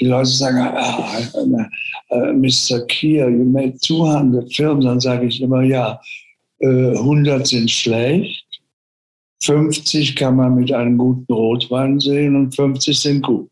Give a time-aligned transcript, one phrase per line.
[0.00, 1.18] die Leute sagen, ah,
[2.10, 2.86] uh, Mr.
[2.86, 6.00] Kier, you made 200 Filme, dann sage ich immer, ja,
[6.60, 8.46] äh, 100 sind schlecht,
[9.42, 13.50] 50 kann man mit einem guten Rotwein sehen und 50 sind gut.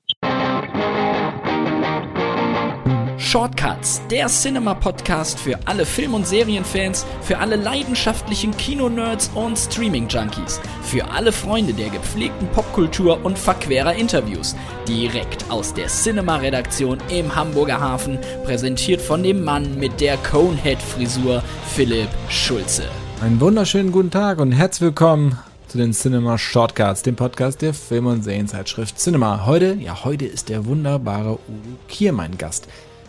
[3.29, 11.11] Shortcuts, der Cinema-Podcast für alle Film- und Serienfans, für alle leidenschaftlichen Kinonerds und Streaming-Junkies, für
[11.11, 14.57] alle Freunde der gepflegten Popkultur und verquerer Interviews.
[14.89, 21.43] Direkt aus der Cinema-Redaktion im Hamburger Hafen, präsentiert von dem Mann mit der Conehead-Frisur,
[21.75, 22.85] Philipp Schulze.
[23.21, 28.07] Einen wunderschönen guten Tag und herzlich willkommen zu den Cinema Shortcuts, dem Podcast der Film-
[28.07, 29.45] und Serienzeitschrift Cinema.
[29.45, 32.69] Heute, ja, heute ist der wunderbare Udo Kier mein Gast.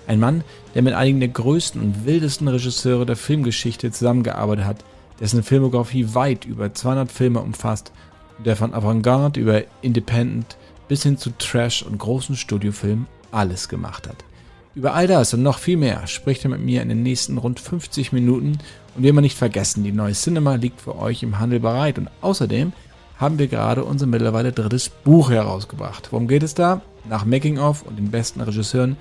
[0.09, 4.77] Ein Mann, der mit einigen der größten und wildesten Regisseure der Filmgeschichte zusammengearbeitet hat,
[5.20, 7.91] dessen Filmografie weit über 200 Filme umfasst
[8.40, 14.08] und der von Avantgarde über Independent bis hin zu Trash und großen Studiofilmen alles gemacht
[14.08, 14.26] hat.
[14.73, 17.59] Über all das und noch viel mehr spricht er mit mir in den nächsten rund
[17.59, 18.58] 50 Minuten
[18.95, 22.09] und wir immer nicht vergessen, die neue Cinema liegt für euch im Handel bereit und
[22.22, 22.73] außerdem
[23.17, 26.08] haben wir gerade unser mittlerweile drittes Buch herausgebracht.
[26.12, 26.81] Worum geht es da?
[27.08, 28.97] Nach Making of und den besten Regisseuren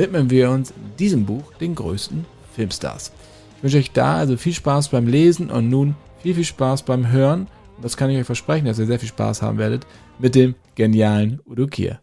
[0.00, 3.12] widmen wir uns in diesem Buch den größten Filmstars.
[3.58, 7.12] Ich wünsche euch da also viel Spaß beim Lesen und nun viel, viel Spaß beim
[7.12, 7.48] Hören.
[7.76, 9.86] Und das kann ich euch versprechen, dass ihr sehr viel Spaß haben werdet
[10.18, 12.00] mit dem genialen Udo Kier.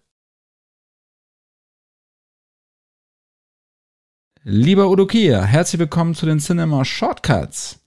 [4.44, 7.80] Lieber Udo Kier, herzlich willkommen zu den Cinema Shortcuts.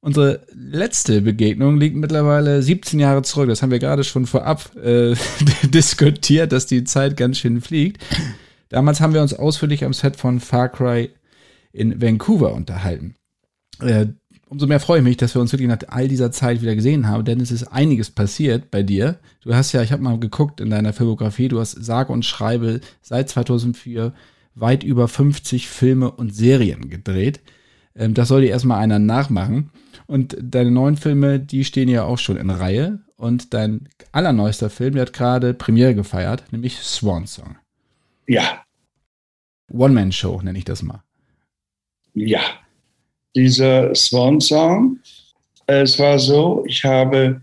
[0.00, 3.48] Unsere letzte Begegnung liegt mittlerweile 17 Jahre zurück.
[3.48, 5.14] Das haben wir gerade schon vorab äh,
[5.62, 8.04] diskutiert, dass die Zeit ganz schön fliegt.
[8.72, 11.10] Damals haben wir uns ausführlich am Set von Far Cry
[11.72, 13.16] in Vancouver unterhalten.
[13.80, 14.06] Äh,
[14.48, 17.06] umso mehr freue ich mich, dass wir uns wirklich nach all dieser Zeit wieder gesehen
[17.06, 19.18] haben, denn es ist einiges passiert bei dir.
[19.42, 22.80] Du hast ja, ich habe mal geguckt in deiner Filmografie, du hast sage und schreibe
[23.02, 24.14] seit 2004
[24.54, 27.40] weit über 50 Filme und Serien gedreht.
[27.94, 29.70] Ähm, das soll dir erstmal einer nachmachen.
[30.06, 33.00] Und deine neuen Filme, die stehen ja auch schon in Reihe.
[33.16, 37.56] Und dein allerneuester Film, der hat gerade Premiere gefeiert, nämlich Swan Song.
[38.26, 38.64] Ja.
[39.72, 41.02] One-Man-Show nenne ich das mal.
[42.14, 42.40] Ja.
[43.34, 44.98] Dieser Swan-Song,
[45.66, 47.40] es war so, ich habe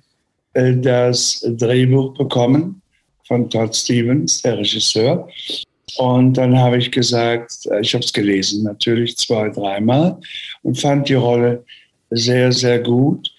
[0.53, 2.81] äh, das Drehbuch bekommen
[3.27, 5.27] von Todd Stevens, der Regisseur.
[5.97, 10.19] Und dann habe ich gesagt, äh, ich habe es gelesen, natürlich zwei, dreimal
[10.63, 11.63] und fand die Rolle
[12.11, 13.31] sehr, sehr gut.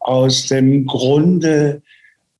[0.00, 1.82] Aus dem Grunde,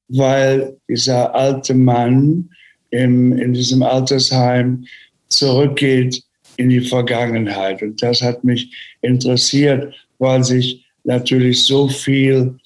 [0.09, 2.51] weil dieser alte Mann
[2.91, 4.85] im, in diesem Altersheim
[5.29, 6.23] zurückgeht
[6.57, 7.83] in die Vergangenheit.
[7.83, 8.71] Und das hat mich
[9.01, 12.59] interessiert, weil sich natürlich so viel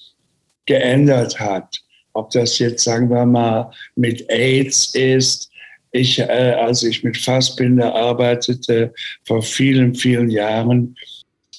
[0.65, 1.81] geändert hat.
[2.13, 5.49] Ob das jetzt, sagen wir mal, mit AIDS ist.
[5.91, 8.93] Ich, äh, als ich mit Fassbinder arbeitete,
[9.23, 10.95] vor vielen, vielen Jahren,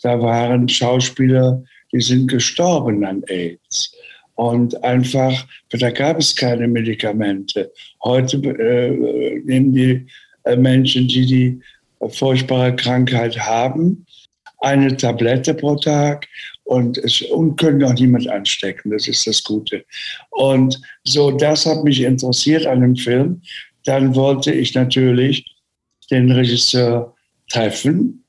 [0.02, 1.62] da waren Schauspieler,
[1.92, 3.94] die sind gestorben an AIDS.
[4.36, 7.72] Und einfach, da gab es keine Medikamente.
[8.04, 10.06] Heute äh, nehmen die
[10.44, 11.60] äh, Menschen, die die
[12.10, 14.06] furchtbare Krankheit haben,
[14.58, 16.26] eine Tablette pro Tag
[16.64, 18.90] und, es, und können auch niemand anstecken.
[18.90, 19.84] Das ist das Gute.
[20.30, 23.40] Und so, das hat mich interessiert an dem Film.
[23.84, 25.44] Dann wollte ich natürlich
[26.10, 27.14] den Regisseur
[27.48, 28.24] treffen.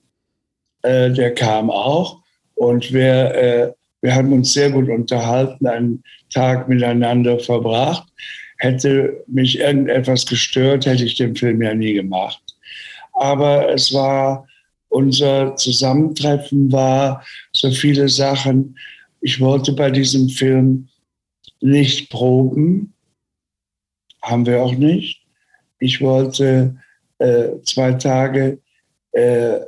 [0.83, 2.21] Äh, der kam auch.
[2.55, 8.07] Und wir äh, wir haben uns sehr gut unterhalten, einen Tag miteinander verbracht.
[8.57, 12.41] Hätte mich irgendetwas gestört, hätte ich den Film ja nie gemacht.
[13.13, 14.47] Aber es war,
[14.89, 18.77] unser Zusammentreffen war so viele Sachen.
[19.21, 20.87] Ich wollte bei diesem Film
[21.59, 22.93] nicht proben,
[24.21, 25.21] haben wir auch nicht.
[25.79, 26.75] Ich wollte
[27.19, 28.59] äh, zwei Tage
[29.11, 29.59] äh,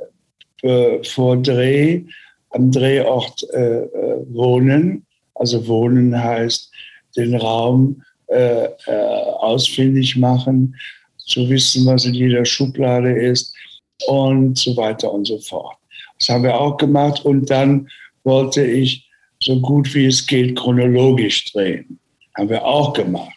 [1.02, 2.04] vor Dreh
[2.50, 5.06] am Drehort äh, äh, wohnen.
[5.34, 6.70] Also wohnen heißt
[7.16, 8.92] den Raum äh, äh,
[9.40, 10.74] ausfindig machen,
[11.18, 13.54] zu wissen, was in jeder Schublade ist
[14.06, 15.76] und so weiter und so fort.
[16.18, 17.88] Das haben wir auch gemacht und dann
[18.24, 19.06] wollte ich
[19.42, 21.98] so gut wie es geht chronologisch drehen.
[22.36, 23.34] Haben wir auch gemacht.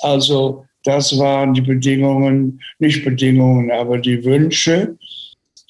[0.00, 4.96] Also das waren die Bedingungen, nicht Bedingungen, aber die Wünsche.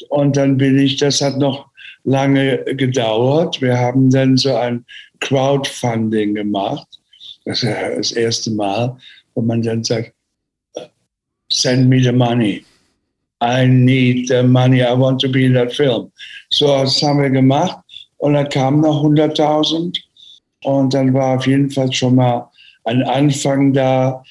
[0.08, 1.66] Und dann bin ich, das hat noch
[2.04, 3.60] lange gedauert.
[3.60, 4.84] Wir haben dann so ein
[5.20, 6.86] Crowdfunding gemacht.
[7.44, 8.96] Das ist das erste Mal,
[9.34, 10.12] wo man dann sagt,
[11.50, 12.64] send me the money.
[13.42, 14.80] I need the money.
[14.80, 16.10] I want to be in that film.
[16.50, 17.78] So, das haben wir gemacht.
[18.18, 19.98] Und dann kamen noch 100.000.
[20.64, 22.50] Und dann war auf jeden Fall schon mal
[22.84, 24.22] ein Anfang da.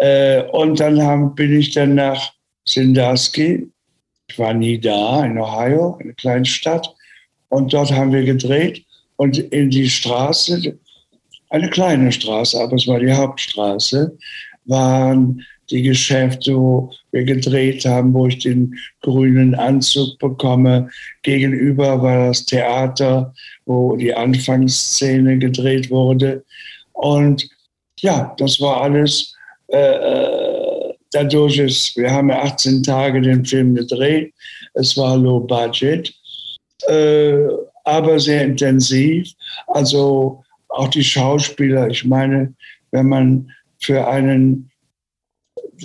[0.00, 2.32] Äh, und dann bin ich dann nach
[2.64, 3.68] Sandusky.
[4.28, 6.94] Ich war nie da, in Ohio, eine kleine Stadt.
[7.52, 8.82] Und dort haben wir gedreht.
[9.16, 10.74] Und in die Straße,
[11.50, 14.16] eine kleine Straße, aber es war die Hauptstraße,
[14.64, 20.88] waren die Geschäfte, wo wir gedreht haben, wo ich den grünen Anzug bekomme.
[21.22, 23.34] Gegenüber war das Theater,
[23.66, 26.44] wo die Anfangsszene gedreht wurde.
[26.94, 27.46] Und
[28.00, 29.36] ja, das war alles.
[29.68, 34.32] Äh, äh dadurch ist, wir haben 18 Tage den Film gedreht.
[34.72, 36.14] Es war low budget,
[36.88, 37.48] äh,
[37.84, 39.32] aber sehr intensiv.
[39.68, 41.88] Also auch die Schauspieler.
[41.88, 42.54] Ich meine,
[42.90, 44.70] wenn man für einen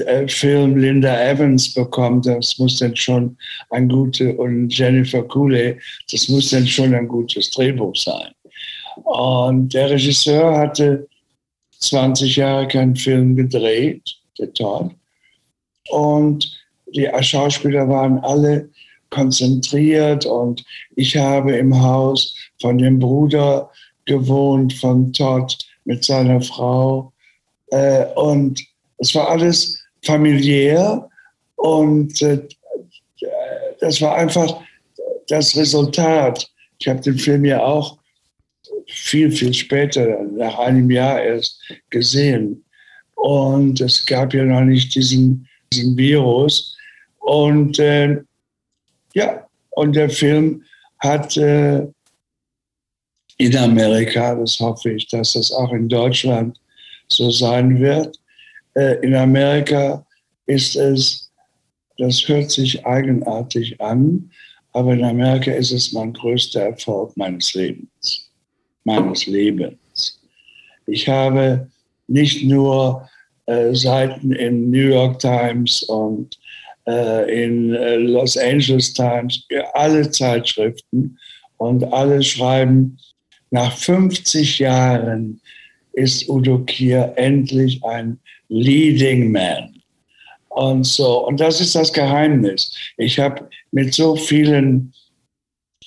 [0.06, 3.38] äh, Film Linda Evans bekommt, das muss dann schon
[3.72, 5.80] ein gutes, und Jennifer Cooley,
[6.12, 8.32] das muss dann schon ein gutes Drehbuch sein.
[9.04, 11.08] Und der Regisseur hatte
[11.80, 14.92] 20 Jahre keinen Film gedreht, der Todd.
[15.90, 16.60] Und
[16.94, 18.70] die Schauspieler waren alle
[19.09, 20.63] konzentriert und
[20.95, 23.69] ich habe im Haus von dem Bruder
[24.06, 27.12] gewohnt, von Todd mit seiner Frau.
[27.71, 28.62] Äh, und
[28.98, 31.07] es war alles familiär
[31.56, 32.39] und äh,
[33.80, 34.62] das war einfach
[35.27, 36.50] das Resultat.
[36.80, 37.98] Ich habe den Film ja auch
[38.88, 42.63] viel, viel später, nach einem Jahr erst gesehen.
[43.15, 46.77] Und es gab ja noch nicht diesen, diesen Virus.
[47.19, 48.18] Und äh,
[49.13, 50.63] ja, und der Film
[51.00, 51.86] hat äh,
[53.38, 56.59] in Amerika, das hoffe ich, dass das auch in Deutschland
[57.07, 58.19] so sein wird,
[58.75, 60.06] äh, in Amerika
[60.45, 61.31] ist es,
[61.98, 64.31] das hört sich eigenartig an,
[64.74, 68.30] aber in Amerika ist es mein größter Erfolg meines Lebens.
[68.83, 70.19] Meines Lebens.
[70.86, 71.68] Ich habe
[72.07, 73.07] nicht nur
[73.48, 76.38] äh, Seiten in New York Times und
[76.88, 81.18] in äh, Los Angeles Times, alle Zeitschriften
[81.57, 82.98] und alle schreiben,
[83.51, 85.42] nach 50 Jahren
[85.94, 88.19] ist Udo Kier endlich ein
[88.50, 89.81] Leading Man.
[90.50, 92.75] Und so, und das ist das Geheimnis.
[92.98, 94.94] Ich habe mit so vielen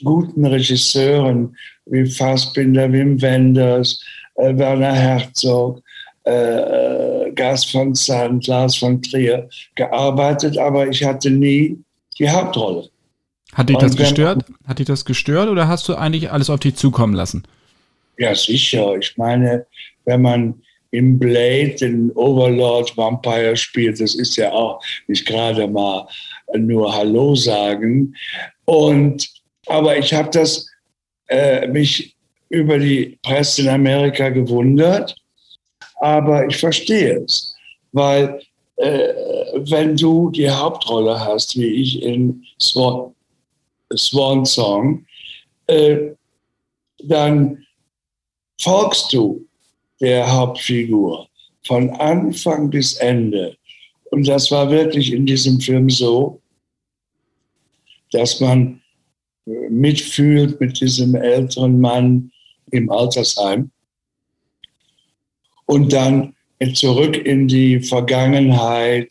[0.04, 1.56] guten Regisseuren
[1.86, 4.02] wie Fassbinder, Wim Wenders,
[4.36, 5.82] äh, Werner Herzog,
[6.24, 6.79] äh, äh
[7.40, 11.78] Gas von Sand, Lars von Trier gearbeitet, aber ich hatte nie
[12.18, 12.90] die Hauptrolle.
[13.54, 14.44] Hat dich das gestört?
[14.66, 17.44] Hat dich das gestört oder hast du eigentlich alles auf dich zukommen lassen?
[18.18, 18.94] Ja, sicher.
[18.98, 19.64] Ich meine,
[20.04, 26.06] wenn man im Blade den Overlord Vampire spielt, das ist ja auch nicht gerade mal
[26.58, 28.14] nur Hallo sagen.
[28.66, 29.26] Und
[29.66, 30.66] aber ich habe das
[31.28, 32.14] äh, mich
[32.50, 35.16] über die Presse in Amerika gewundert,
[36.00, 37.54] aber ich verstehe es,
[37.92, 38.40] weil
[38.76, 39.12] äh,
[39.70, 43.14] wenn du die Hauptrolle hast, wie ich in Swan,
[43.94, 45.04] Swan Song,
[45.66, 46.12] äh,
[47.04, 47.64] dann
[48.60, 49.46] folgst du
[50.00, 51.28] der Hauptfigur
[51.66, 53.56] von Anfang bis Ende.
[54.10, 56.40] Und das war wirklich in diesem Film so,
[58.12, 58.80] dass man
[59.44, 62.32] mitfühlt mit diesem älteren Mann
[62.70, 63.70] im Altersheim
[65.70, 66.34] und dann
[66.74, 69.08] zurück in die Vergangenheit.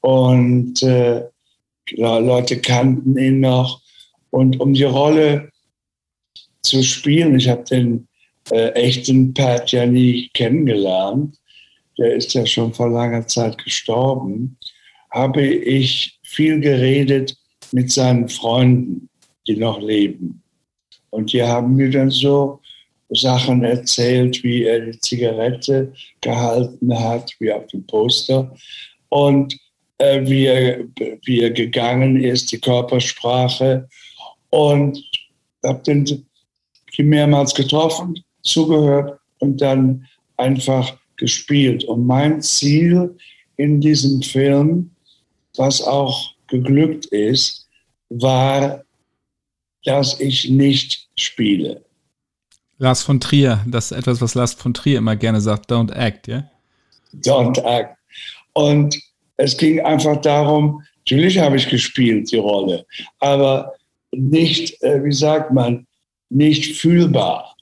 [0.00, 1.24] Und äh,
[1.96, 3.82] Leute kannten ihn noch.
[4.30, 5.50] Und um die Rolle
[6.62, 8.06] zu spielen, ich habe den
[8.52, 11.36] äh, echten Pat ja nie kennengelernt,
[11.98, 14.56] der ist ja schon vor langer Zeit gestorben,
[15.10, 17.36] habe ich viel geredet
[17.72, 19.08] mit seinen Freunden,
[19.48, 20.40] die noch leben.
[21.10, 22.59] Und die haben mir dann so
[23.10, 28.54] Sachen erzählt, wie er die Zigarette gehalten hat, wie auf dem Poster.
[29.08, 29.56] Und
[29.98, 30.84] äh, wie, er,
[31.24, 33.88] wie er gegangen ist, die Körpersprache.
[34.50, 35.02] Und
[35.64, 36.26] habe den
[36.98, 41.84] mehrmals getroffen zugehört und dann einfach gespielt.
[41.84, 43.16] Und mein Ziel
[43.56, 44.90] in diesem Film,
[45.56, 47.68] was auch geglückt ist,
[48.08, 48.84] war,
[49.84, 51.82] dass ich nicht spiele.
[52.80, 56.26] Lars von Trier, das ist etwas, was Lars von Trier immer gerne sagt, don't act,
[56.26, 56.36] ja?
[56.36, 56.50] Yeah?
[57.22, 57.96] Don't act.
[58.54, 58.98] Und
[59.36, 62.84] es ging einfach darum, natürlich habe ich gespielt, die Rolle,
[63.20, 63.74] aber
[64.12, 65.86] nicht, äh, wie sagt man,
[66.30, 67.54] nicht fühlbar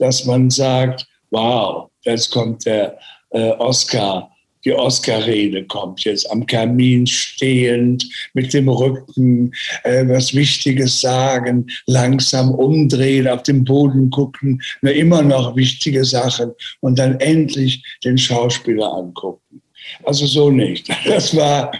[0.00, 2.98] dass man sagt, wow, jetzt kommt der
[3.30, 4.30] äh, Oscar,
[4.64, 9.52] die Oscar-Rede kommt jetzt am Kamin stehend, mit dem Rücken,
[9.84, 16.52] äh, was Wichtiges sagen, langsam umdrehen, auf den Boden gucken, nur immer noch wichtige Sachen
[16.80, 19.62] und dann endlich den Schauspieler angucken.
[20.04, 20.88] Also so nicht.
[21.04, 21.72] Das war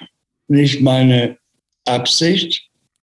[0.48, 1.36] nicht meine
[1.84, 2.68] Absicht.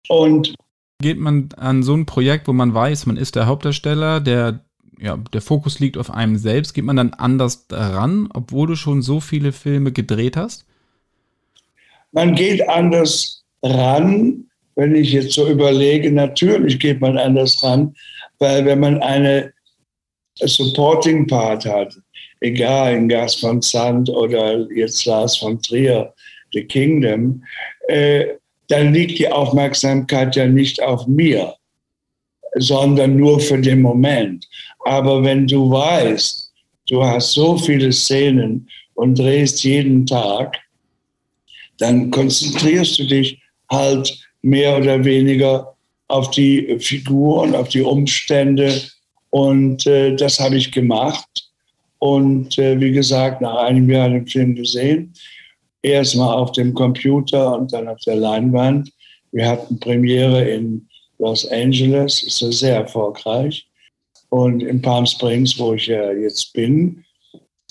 [0.08, 0.54] Und
[1.00, 4.64] geht man an so ein Projekt, wo man weiß, man ist der Hauptdarsteller, der,
[5.00, 9.02] ja, der Fokus liegt auf einem selbst, geht man dann anders daran, obwohl du schon
[9.02, 10.66] so viele Filme gedreht hast?
[12.12, 14.44] Man geht anders ran,
[14.76, 17.94] wenn ich jetzt so überlege, natürlich geht man anders ran,
[18.38, 19.52] weil wenn man eine
[20.40, 21.96] Supporting Part hat,
[22.40, 26.12] egal in Gas von Sand oder jetzt Lars von Trier,
[26.52, 27.42] The Kingdom,
[27.88, 28.26] äh,
[28.68, 31.54] dann liegt die Aufmerksamkeit ja nicht auf mir,
[32.54, 34.46] sondern nur für den Moment.
[34.88, 36.50] Aber wenn du weißt,
[36.88, 40.56] du hast so viele Szenen und drehst jeden Tag,
[41.76, 43.38] dann konzentrierst du dich
[43.70, 45.74] halt mehr oder weniger
[46.08, 48.80] auf die Figuren, auf die Umstände.
[49.28, 51.28] Und äh, das habe ich gemacht.
[51.98, 55.12] Und äh, wie gesagt, nach einem Jahr den Film gesehen
[55.82, 58.90] erstmal auf dem Computer und dann auf der Leinwand.
[59.32, 63.67] Wir hatten Premiere in Los Angeles, ist ja sehr erfolgreich.
[64.30, 67.04] Und in Palm Springs, wo ich ja jetzt bin,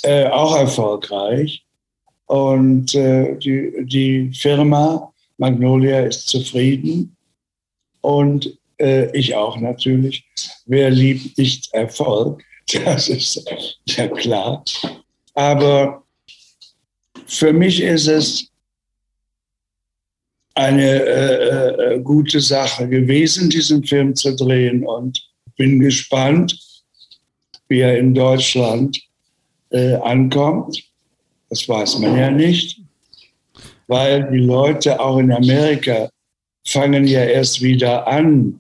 [0.03, 1.63] äh, auch erfolgreich.
[2.25, 7.15] Und äh, die, die Firma Magnolia ist zufrieden
[8.01, 10.23] und äh, ich auch natürlich.
[10.65, 12.43] Wer liebt nicht Erfolg?
[12.83, 13.49] Das ist
[13.85, 14.61] ja klar.
[15.33, 16.03] Aber
[17.25, 18.51] für mich ist es
[20.53, 25.17] eine äh, äh, gute Sache gewesen, diesen Film zu drehen und
[25.57, 26.57] bin gespannt,
[27.67, 28.99] wie er in Deutschland
[29.71, 30.83] äh, ankommt.
[31.49, 32.79] Das weiß man ja nicht,
[33.87, 36.09] weil die Leute auch in Amerika
[36.65, 38.59] fangen ja erst wieder an,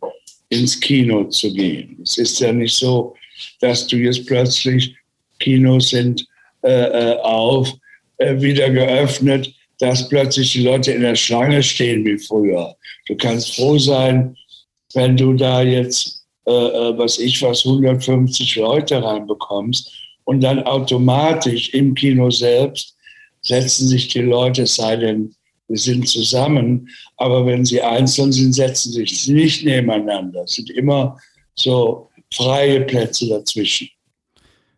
[0.49, 1.99] ins Kino zu gehen.
[2.03, 3.15] Es ist ja nicht so,
[3.59, 4.95] dass du jetzt plötzlich
[5.39, 6.25] Kinos sind
[6.63, 7.73] äh, äh auf,
[8.17, 12.75] äh, wieder geöffnet, dass plötzlich die Leute in der Schlange stehen wie früher.
[13.07, 14.35] Du kannst froh sein,
[14.93, 16.16] wenn du da jetzt,
[16.47, 19.91] äh, äh was ich was, 150 Leute reinbekommst
[20.23, 22.95] und dann automatisch im Kino selbst
[23.41, 25.33] setzen sich die Leute, es sei denn,
[25.67, 30.43] wir sind zusammen, aber wenn sie einzeln sind, setzen sich nicht nebeneinander.
[30.43, 31.17] Es sind immer
[31.55, 33.89] so freie Plätze dazwischen.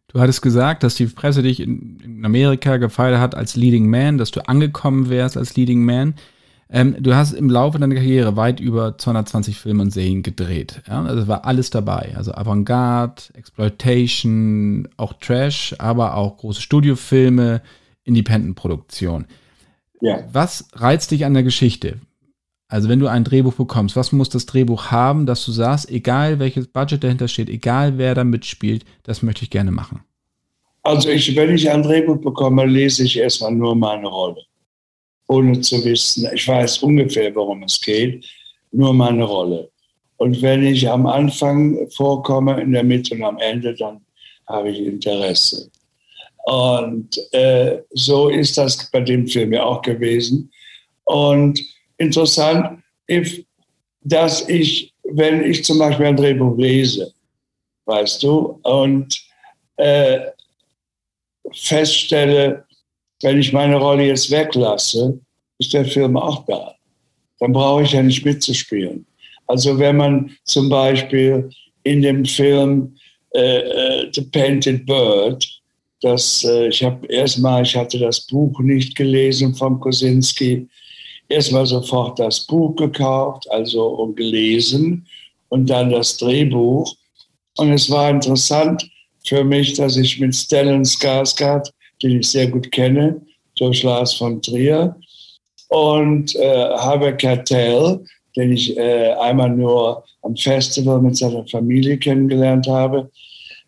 [0.08, 4.18] Du hattest gesagt, dass die Presse dich in, in Amerika gefeiert hat als Leading Man,
[4.18, 6.16] dass du angekommen wärst als Leading Man.
[6.72, 10.82] Ähm, du hast im Laufe deiner Karriere weit über 220 Filme und Serien gedreht.
[10.88, 11.04] Ja?
[11.04, 12.14] Also war alles dabei.
[12.16, 17.62] Also Avantgarde, Exploitation, auch Trash, aber auch große Studiofilme,
[18.04, 19.26] Independent-Produktion.
[20.02, 20.24] Ja.
[20.32, 22.00] Was reizt dich an der Geschichte?
[22.68, 26.38] Also wenn du ein Drehbuch bekommst, was muss das Drehbuch haben, dass du sagst, egal
[26.38, 30.02] welches Budget dahinter steht, egal wer da mitspielt, das möchte ich gerne machen?
[30.84, 34.44] Also ich, wenn ich ein Drehbuch bekomme, lese ich erstmal nur meine Rolle.
[35.30, 38.26] Ohne zu wissen, ich weiß ungefähr, worum es geht,
[38.72, 39.70] nur meine Rolle.
[40.18, 44.02] Und wenn ich am Anfang vorkomme, in der Mitte und am Ende, dann
[44.48, 45.70] habe ich Interesse.
[46.46, 50.52] Und äh, so ist das bei dem Film ja auch gewesen.
[51.04, 51.62] Und
[51.98, 53.46] interessant, if,
[54.02, 57.14] dass ich, wenn ich zum Beispiel ein Drehbuch lese,
[57.86, 59.16] weißt du, und
[59.78, 60.20] äh,
[61.52, 62.66] feststelle,
[63.22, 65.20] wenn ich meine Rolle jetzt weglasse,
[65.58, 66.76] ist der Film auch da.
[67.40, 69.06] Dann brauche ich ja nicht mitzuspielen.
[69.48, 71.50] Also wenn man zum Beispiel
[71.84, 72.96] in dem Film
[73.34, 75.46] äh, äh The Painted Bird,
[76.02, 80.68] das, äh, ich habe erstmal, ich hatte das Buch nicht gelesen von Kosinski,
[81.28, 85.06] erstmal sofort das Buch gekauft, also und gelesen
[85.50, 86.96] und dann das Drehbuch.
[87.58, 88.90] Und es war interessant
[89.26, 93.22] für mich, dass ich mit Stellan Skarsgård, den ich sehr gut kenne,
[93.58, 94.96] durch Lars von Trier,
[95.70, 98.03] und äh, Harvey Keitel,
[98.36, 103.10] den ich äh, einmal nur am Festival mit seiner Familie kennengelernt habe,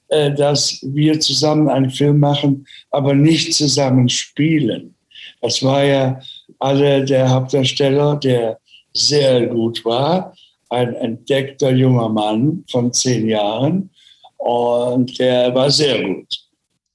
[0.09, 4.95] äh, dass wir zusammen einen Film machen, aber nicht zusammen spielen.
[5.41, 6.19] Das war ja
[6.59, 8.59] alle der Hauptdarsteller, der
[8.93, 10.33] sehr gut war,
[10.69, 13.89] ein entdeckter junger Mann von zehn Jahren
[14.38, 16.27] und der war sehr gut.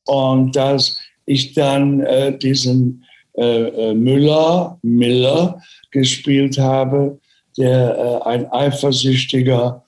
[0.07, 3.05] Und dass ich dann äh, diesen
[3.37, 7.21] äh, äh Müller, Miller gespielt habe,
[7.57, 9.85] der äh, ein eifersüchtiger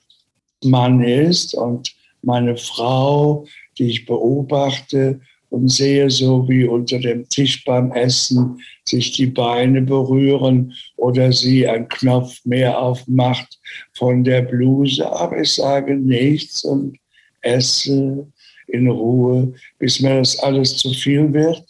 [0.63, 3.45] Mann ist und meine Frau,
[3.77, 9.81] die ich beobachte, und sehe so wie unter dem Tisch beim Essen sich die Beine
[9.81, 13.59] berühren oder sie einen Knopf mehr aufmacht
[13.93, 15.11] von der Bluse.
[15.11, 16.97] Aber ich sage nichts und
[17.41, 18.27] esse
[18.71, 21.63] in Ruhe, bis mir das alles zu viel wird.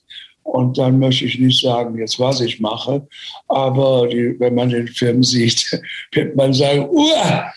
[0.44, 3.08] Und dann möchte ich nicht sagen, jetzt was ich mache,
[3.50, 5.80] aber die, wenn man den Film sieht,
[6.12, 7.52] wird man sagen, uah,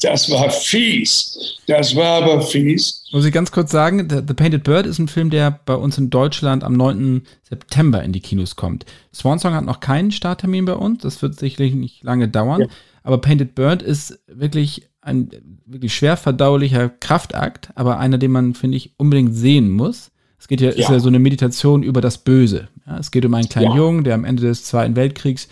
[0.00, 1.58] das war fies.
[1.66, 3.04] Das war aber fies.
[3.12, 6.10] Muss ich ganz kurz sagen, The Painted Bird ist ein Film, der bei uns in
[6.10, 7.22] Deutschland am 9.
[7.42, 8.86] September in die Kinos kommt.
[9.14, 11.02] Swan Song hat noch keinen Starttermin bei uns.
[11.02, 12.62] Das wird sicherlich nicht lange dauern.
[12.62, 12.66] Ja.
[13.02, 15.30] Aber Painted Bird ist wirklich ein
[15.64, 20.10] wirklich schwer verdaulicher Kraftakt, aber einer, den man, finde ich, unbedingt sehen muss.
[20.38, 20.74] Es geht ja, ja.
[20.74, 22.68] ist ja so eine Meditation über das Böse.
[22.86, 23.76] Ja, es geht um einen kleinen ja.
[23.76, 25.48] Jungen, der am Ende des Zweiten Weltkriegs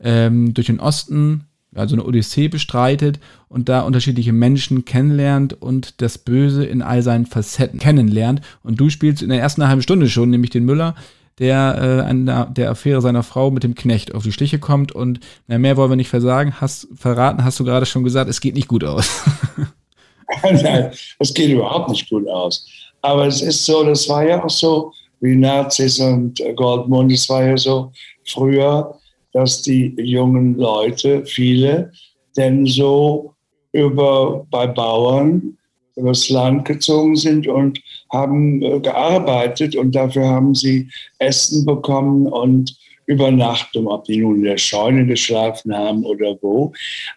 [0.00, 6.18] ähm, durch den Osten also eine Odyssee bestreitet und da unterschiedliche Menschen kennenlernt und das
[6.18, 8.40] Böse in all seinen Facetten kennenlernt.
[8.62, 10.94] Und du spielst in der ersten halben Stunde schon, nämlich den Müller,
[11.38, 14.92] der äh, an der Affäre seiner Frau mit dem Knecht auf die Stiche kommt.
[14.92, 16.60] Und na, mehr wollen wir nicht versagen.
[16.60, 19.22] Hast, verraten, hast du gerade schon gesagt, es geht nicht gut aus.
[20.42, 22.66] Nein, es geht überhaupt nicht gut aus.
[23.02, 27.44] Aber es ist so, das war ja auch so wie Nazis und Goldmund, es war
[27.44, 27.92] ja so
[28.26, 28.94] früher,
[29.32, 31.90] dass die jungen Leute, viele,
[32.36, 33.34] denn so
[33.72, 35.56] über, bei Bauern
[35.96, 37.80] übers Land gezogen sind und
[38.12, 44.44] haben äh, gearbeitet und dafür haben sie Essen bekommen und Übernachtung, ob die nun in
[44.44, 46.72] der Scheune geschlafen haben oder wo.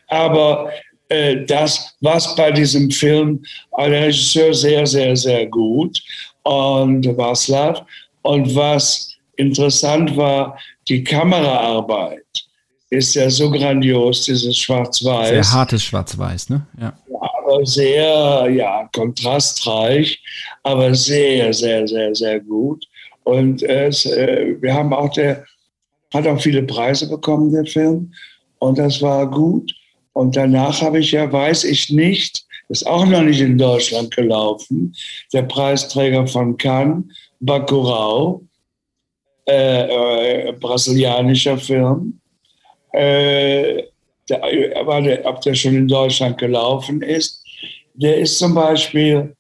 [0.08, 0.70] Aber
[1.10, 3.44] äh, das, was bei diesem Film,
[3.78, 6.02] der Regisseur sehr, sehr, sehr gut
[6.44, 7.84] und Václav
[8.24, 10.58] und was interessant war,
[10.88, 12.24] die Kameraarbeit
[12.90, 15.30] ist ja so grandios, dieses Schwarz-Weiß.
[15.30, 16.66] Sehr hartes Schwarz-Weiß, ne?
[16.80, 16.94] Ja.
[17.64, 20.22] Sehr, ja, kontrastreich,
[20.64, 22.86] aber sehr, sehr, sehr, sehr gut.
[23.24, 25.46] Und es, äh, wir haben auch, der
[26.14, 28.12] hat auch viele Preise bekommen, der Film.
[28.60, 29.74] Und das war gut.
[30.14, 34.94] Und danach habe ich ja, weiß ich nicht, ist auch noch nicht in Deutschland gelaufen,
[35.32, 37.06] der Preisträger von Cannes,
[37.40, 38.42] Bacurau,
[39.48, 42.20] äh, äh, brasilianischer Film.
[42.94, 43.84] Äh,
[44.30, 44.40] der,
[45.02, 47.44] der, ob der schon in Deutschland gelaufen ist.
[47.94, 49.36] Der ist zum Beispiel,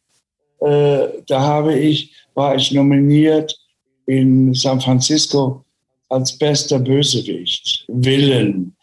[0.62, 3.56] äh, da habe ich, war ich nominiert
[4.08, 5.64] in San Francisco
[6.10, 8.74] als bester Bösewicht, Villain,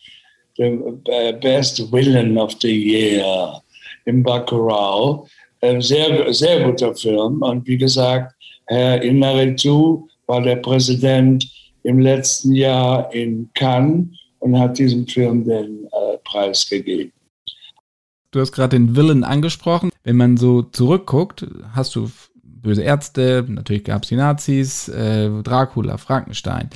[0.57, 3.61] the best Villain of the Year
[4.05, 5.27] im Bacurau.
[5.61, 8.35] Äh, sehr, sehr guter Film und wie gesagt,
[8.67, 11.47] Herr Inaritu war der Präsident
[11.83, 14.07] im letzten Jahr in Cannes
[14.41, 15.87] und hat diesem Film den
[16.35, 17.13] äh, Preis gegeben.
[18.31, 19.91] Du hast gerade den Villain angesprochen.
[20.03, 22.11] Wenn man so zurückguckt, hast du
[22.43, 26.71] böse Ärzte, natürlich gab es die Nazis, äh, Dracula, Frankenstein.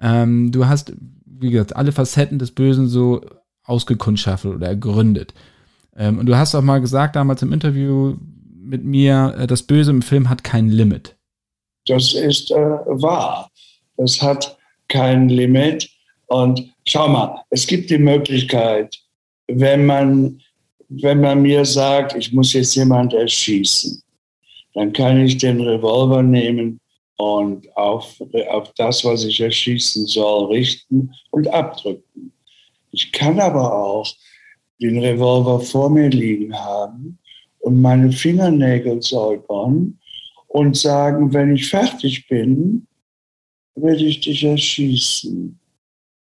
[0.00, 0.94] Ähm, du hast,
[1.26, 3.20] wie gesagt, alle Facetten des Bösen so
[3.64, 5.34] ausgekundschaftet oder ergründet.
[5.96, 8.16] Ähm, und du hast auch mal gesagt damals im Interview
[8.56, 11.16] mit mir, äh, das Böse im Film hat kein Limit.
[11.86, 13.50] Das ist äh, wahr.
[13.96, 14.56] Es hat
[14.88, 15.90] kein Limit.
[16.26, 18.96] Und schau mal, es gibt die Möglichkeit,
[19.48, 20.40] wenn man,
[20.88, 24.02] wenn man mir sagt, ich muss jetzt jemand erschießen,
[24.74, 26.80] dann kann ich den Revolver nehmen
[27.16, 32.32] und auf, auf das, was ich erschießen soll, richten und abdrücken.
[32.90, 34.06] Ich kann aber auch
[34.80, 37.18] den Revolver vor mir liegen haben
[37.60, 39.98] und meine Fingernägel säubern
[40.48, 42.86] und sagen, wenn ich fertig bin,
[43.74, 45.58] werde ich dich erschießen.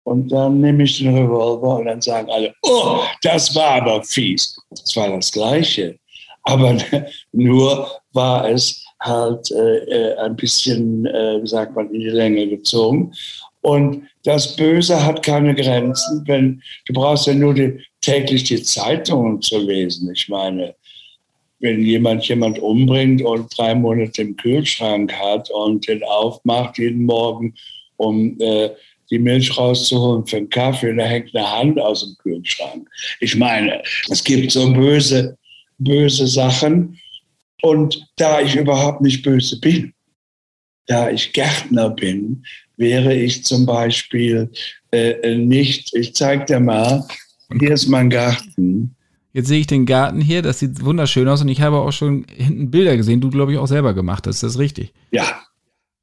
[0.05, 4.55] Und dann nehme ich den Revolver und dann sagen alle, oh, das war aber fies.
[4.69, 5.97] Das war das Gleiche.
[6.43, 6.77] Aber
[7.31, 12.47] nur war es halt äh, äh, ein bisschen, äh, wie sagt man, in die Länge
[12.47, 13.13] gezogen.
[13.61, 16.23] Und das Böse hat keine Grenzen.
[16.27, 20.11] Wenn, du brauchst ja nur die, täglich die Zeitungen zu lesen.
[20.13, 20.75] Ich meine,
[21.59, 27.55] wenn jemand jemand umbringt und drei Monate im Kühlschrank hat und den aufmacht jeden Morgen,
[27.97, 28.69] um äh,
[29.09, 32.87] die Milch rauszuholen für einen Kaffee, da hängt eine Hand aus dem Kühlschrank.
[33.19, 35.37] Ich meine, es gibt so böse,
[35.77, 36.99] böse Sachen.
[37.61, 39.93] Und da ich überhaupt nicht böse bin,
[40.87, 42.43] da ich Gärtner bin,
[42.77, 44.51] wäre ich zum Beispiel
[44.91, 47.03] äh, nicht, ich zeige dir mal,
[47.59, 48.95] hier ist mein Garten.
[49.33, 52.25] Jetzt sehe ich den Garten hier, das sieht wunderschön aus und ich habe auch schon
[52.33, 54.93] hinten Bilder gesehen, du glaube ich auch selber gemacht hast, ist das richtig?
[55.11, 55.41] Ja.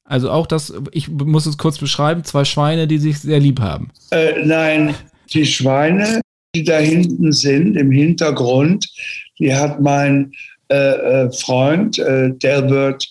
[0.05, 3.91] Also auch das, ich muss es kurz beschreiben, zwei Schweine, die sich sehr lieb haben.
[4.11, 4.95] Äh, nein,
[5.33, 6.21] die Schweine,
[6.55, 8.87] die da hinten sind, im Hintergrund,
[9.39, 10.33] die hat mein
[10.71, 13.07] äh, äh Freund äh, Delbert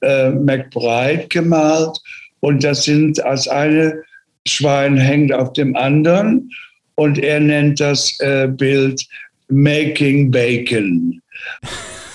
[0.00, 1.98] äh, McBride gemalt
[2.40, 4.02] und das sind als eine
[4.46, 6.50] Schwein hängt auf dem anderen
[6.94, 9.06] und er nennt das äh, Bild
[9.48, 11.20] Making Bacon.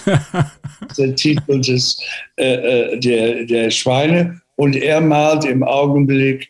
[0.97, 1.99] der Titel des,
[2.37, 4.41] äh, äh, der, der Schweine.
[4.55, 6.49] Und er malt im Augenblick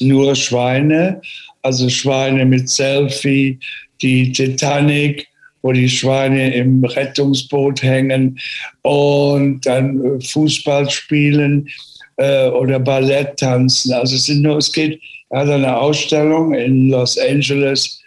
[0.00, 1.20] nur Schweine,
[1.62, 3.58] also Schweine mit Selfie,
[4.00, 5.28] die Titanic,
[5.62, 8.38] wo die Schweine im Rettungsboot hängen
[8.82, 11.68] und dann Fußball spielen
[12.16, 13.92] äh, oder Ballett tanzen.
[13.92, 18.02] Also es, sind nur, es geht, er hat eine Ausstellung in Los Angeles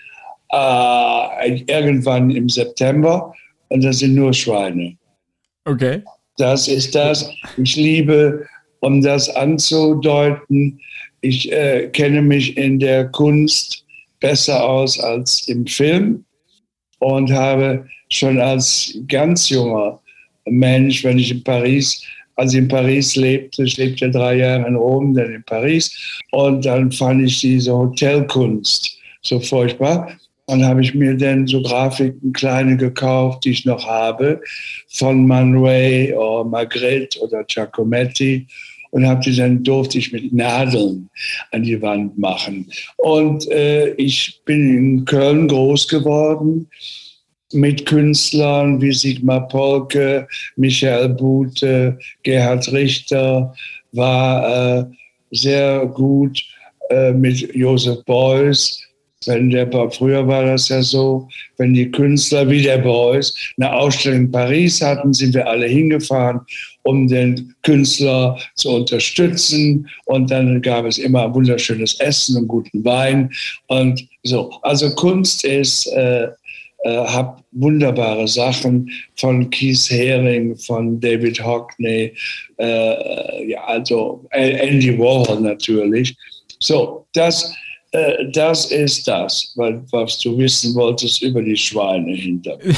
[0.52, 3.34] äh, irgendwann im September
[3.70, 4.98] und das sind nur Schweine.
[5.66, 6.02] Okay.
[6.38, 7.30] Das ist das.
[7.58, 8.46] Ich liebe,
[8.82, 10.80] um das anzudeuten,
[11.22, 13.84] ich äh, kenne mich in der Kunst
[14.20, 16.24] besser aus als im Film
[17.00, 20.00] und habe schon als ganz junger
[20.46, 22.04] Mensch, wenn ich in Paris,
[22.36, 26.66] als ich in Paris lebte, ich lebte drei Jahre in Rom, dann in Paris, und
[26.66, 30.16] dann fand ich diese Hotelkunst so furchtbar.
[30.48, 34.42] Dann habe ich mir dann so Grafiken kleine gekauft, die ich noch habe,
[34.90, 38.46] von Man Ray oder Magritte oder Giacometti
[38.92, 41.10] und habe die dann durfte ich mit Nadeln
[41.52, 42.66] an die Wand machen.
[42.98, 46.70] Und äh, ich bin in Köln groß geworden
[47.52, 53.54] mit Künstlern wie Sigmar Polke, Michael Bute, Gerhard Richter,
[53.92, 54.86] war äh,
[55.32, 56.42] sehr gut
[56.90, 58.82] äh, mit Josef Beuys
[59.28, 64.22] wenn der, früher war das ja so, wenn die Künstler wie der Beuys eine Ausstellung
[64.22, 66.42] in Paris hatten, sind wir alle hingefahren,
[66.84, 69.88] um den Künstler zu unterstützen.
[70.06, 73.32] Und dann gab es immer wunderschönes Essen und guten Wein.
[73.68, 76.28] Und so, also Kunst ist, äh,
[76.86, 82.14] äh, habe wunderbare Sachen von Keith Haring, von David Hockney,
[82.60, 86.16] äh, ja, also Andy Warhol natürlich.
[86.60, 87.56] So, das
[87.96, 92.76] äh, das ist das, was du wissen wolltest über die Schweine hinter mir.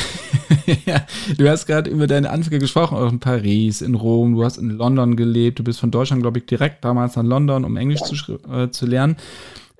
[0.85, 1.05] ja,
[1.37, 4.69] du hast gerade über deine Anfänge gesprochen, auch in Paris, in Rom, du hast in
[4.69, 8.15] London gelebt, du bist von Deutschland, glaube ich, direkt damals nach London, um Englisch zu,
[8.47, 9.17] äh, zu lernen.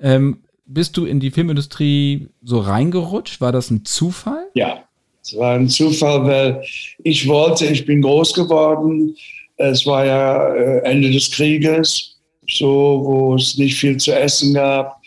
[0.02, 3.40] Ähm, bist du in die Filmindustrie so reingerutscht?
[3.40, 4.48] War das ein Zufall?
[4.56, 4.84] Ja,
[5.22, 6.64] es war ein Zufall, weil
[7.04, 9.16] ich wollte, ich bin groß geworden.
[9.58, 12.18] Es war ja äh, Ende des Krieges,
[12.50, 14.98] so wo es nicht viel zu essen gab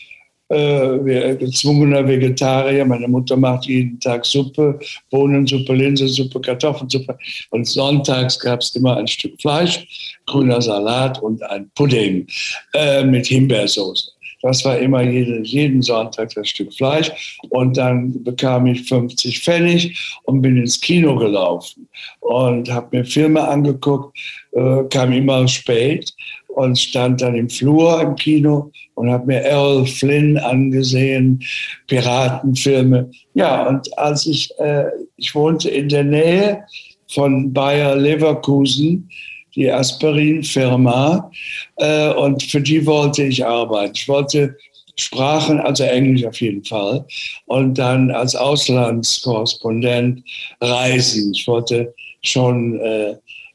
[0.51, 2.85] äh, gezwungener Vegetarier.
[2.85, 4.79] Meine Mutter macht jeden Tag Suppe,
[5.11, 7.17] Bohnensuppe, Linsensuppe, Kartoffelsuppe.
[7.51, 12.27] Und sonntags gab es immer ein Stück Fleisch, grüner Salat und ein Pudding
[12.75, 14.11] äh, mit Himbeersoße.
[14.43, 17.39] Das war immer jeden, jeden Sonntag das Stück Fleisch.
[17.51, 21.89] Und dann bekam ich 50 Pfennig und bin ins Kino gelaufen
[22.21, 24.17] und habe mir Filme angeguckt,
[24.53, 26.13] äh, kam immer spät
[26.61, 31.43] und stand dann im Flur im Kino und habe mir Errol Flynn angesehen,
[31.87, 33.11] Piratenfilme.
[33.35, 34.85] Ja, und als ich, äh,
[35.17, 36.65] ich wohnte in der Nähe
[37.09, 39.09] von Bayer Leverkusen,
[39.55, 41.31] die Aspirin-Firma,
[41.77, 43.95] äh, und für die wollte ich arbeiten.
[43.97, 44.55] Ich wollte
[44.97, 47.07] Sprachen, also Englisch auf jeden Fall,
[47.47, 50.23] und dann als Auslandskorrespondent
[50.61, 51.33] reisen.
[51.33, 53.15] Ich wollte schon äh,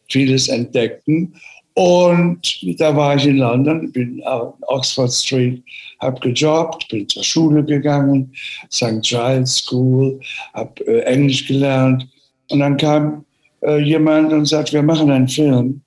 [0.10, 1.36] vieles entdecken.
[1.76, 5.62] Und da war ich in London, bin auf Oxford Street,
[6.00, 8.34] habe gejobbt, bin zur Schule gegangen,
[8.72, 9.02] St.
[9.02, 10.18] Giles School,
[10.54, 12.08] habe äh, Englisch gelernt.
[12.50, 13.26] Und dann kam
[13.62, 15.82] äh, jemand und sagt, wir machen einen Film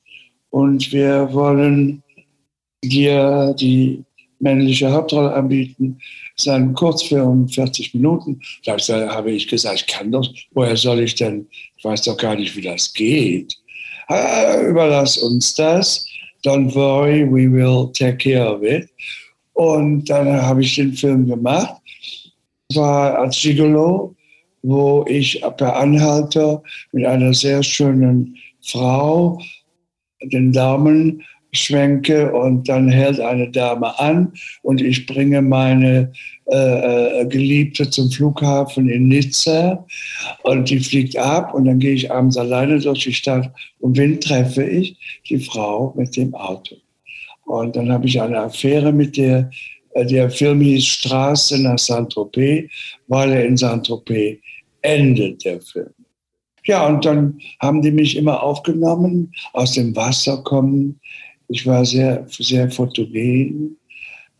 [0.50, 2.02] und wir wollen
[2.84, 4.04] dir die
[4.40, 5.98] männliche Hauptrolle anbieten.
[6.36, 8.38] Es ist ein Kurzfilm, 40 Minuten.
[8.66, 8.76] Da
[9.08, 11.46] habe ich gesagt, ich kann doch, woher soll ich denn,
[11.78, 13.58] ich weiß doch gar nicht, wie das geht
[14.08, 16.06] überlass uns das.
[16.44, 18.88] Don't worry, we will take care of it.
[19.54, 21.74] Und dann habe ich den Film gemacht.
[22.68, 24.14] Es war als Gigolo,
[24.62, 29.40] wo ich per Anhalter mit einer sehr schönen Frau
[30.22, 31.22] den Daumen
[31.58, 36.12] schwenke und dann hält eine Dame an und ich bringe meine
[36.46, 39.84] äh, äh, Geliebte zum Flughafen in Nizza
[40.42, 44.20] und die fliegt ab und dann gehe ich abends alleine durch die Stadt und wen
[44.20, 44.96] treffe ich?
[45.28, 46.76] Die Frau mit dem Auto.
[47.44, 49.50] Und dann habe ich eine Affäre mit der,
[49.92, 52.70] äh, der Film hieß Straße nach Saint-Tropez,
[53.08, 54.38] weil er in Saint-Tropez
[54.82, 55.90] endet, der Film.
[56.64, 61.00] Ja, und dann haben die mich immer aufgenommen, aus dem Wasser kommen,
[61.48, 63.76] ich war sehr, sehr fotogen.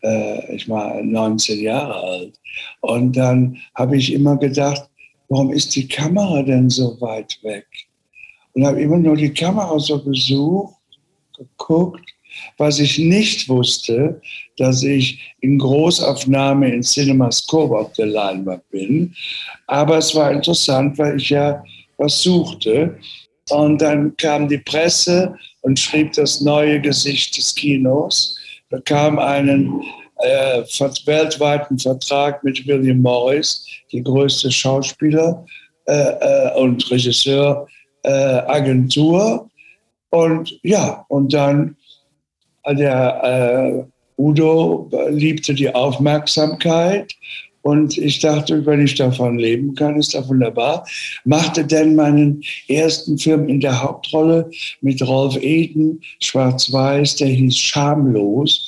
[0.01, 2.39] Äh, ich war 19 Jahre alt.
[2.81, 4.89] Und dann habe ich immer gedacht,
[5.27, 7.67] warum ist die Kamera denn so weit weg?
[8.53, 10.75] Und habe immer nur die Kamera so gesucht,
[11.37, 12.09] geguckt.
[12.57, 14.21] Was ich nicht wusste,
[14.57, 19.13] dass ich in Großaufnahme in CinemaScope auf der Leinwand bin.
[19.67, 21.63] Aber es war interessant, weil ich ja
[21.97, 22.97] was suchte.
[23.49, 28.37] Und dann kam die Presse und schrieb das neue Gesicht des Kinos,
[28.69, 29.83] bekam einen
[30.17, 30.63] äh,
[31.05, 35.45] weltweiten Vertrag mit William Morris, die größte Schauspieler
[35.85, 37.67] äh, äh, und Regisseur
[38.03, 39.49] äh.
[40.11, 41.75] Und ja, und dann
[42.67, 43.83] der äh,
[44.21, 47.13] Udo liebte die Aufmerksamkeit
[47.61, 50.87] und ich dachte, wenn ich davon leben kann, ist das wunderbar.
[51.25, 54.49] Machte dann meinen ersten Film in der Hauptrolle
[54.81, 58.67] mit Rolf Eden, schwarz-weiß, der hieß Schamlos,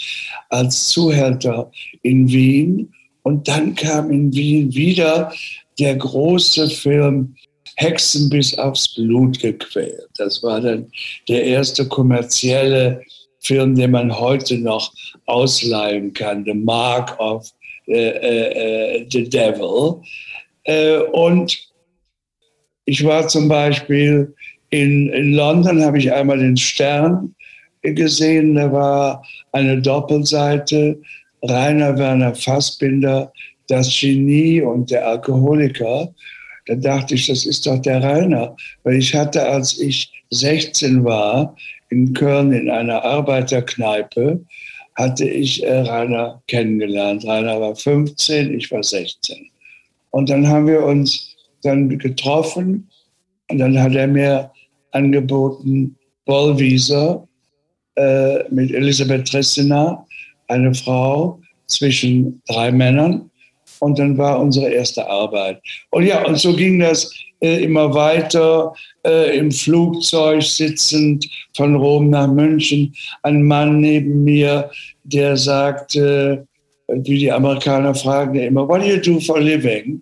[0.50, 1.72] als Zuhälter
[2.04, 2.94] in Wien.
[3.24, 5.32] Und dann kam in Wien wieder
[5.80, 7.36] der große Film
[7.78, 10.10] Hexen bis aufs Blut gequält.
[10.18, 10.92] Das war dann
[11.30, 13.02] der erste kommerzielle
[13.40, 14.94] Film, den man heute noch
[15.26, 17.50] ausleihen kann, The Mark of
[17.92, 20.02] äh, äh, äh, The Devil.
[20.64, 21.58] Äh, und
[22.86, 24.34] ich war zum Beispiel
[24.70, 27.36] in, in London, habe ich einmal den Stern
[27.82, 31.00] gesehen, da war eine Doppelseite,
[31.44, 33.32] Rainer Werner Fassbinder,
[33.68, 36.14] das Genie und der Alkoholiker.
[36.68, 41.56] Da dachte ich, das ist doch der Rainer, weil ich hatte, als ich 16 war,
[41.90, 44.40] in Köln in einer Arbeiterkneipe,
[44.96, 47.26] hatte ich äh, Rainer kennengelernt.
[47.26, 49.50] Rainer war 15, ich war 16.
[50.12, 52.90] Und dann haben wir uns dann getroffen
[53.50, 54.52] und dann hat er mir
[54.92, 57.28] angeboten, Bollwieser
[57.96, 60.06] äh, mit Elisabeth Tressina,
[60.48, 63.30] eine Frau zwischen drei Männern.
[63.80, 65.62] Und dann war unsere erste Arbeit.
[65.90, 68.74] Und ja, und so ging das äh, immer weiter
[69.06, 72.94] äh, im Flugzeug sitzend von Rom nach München.
[73.24, 74.70] Ein Mann neben mir,
[75.04, 76.46] der sagte,
[76.88, 80.02] wie die Amerikaner fragen ja immer, what do you do for a living?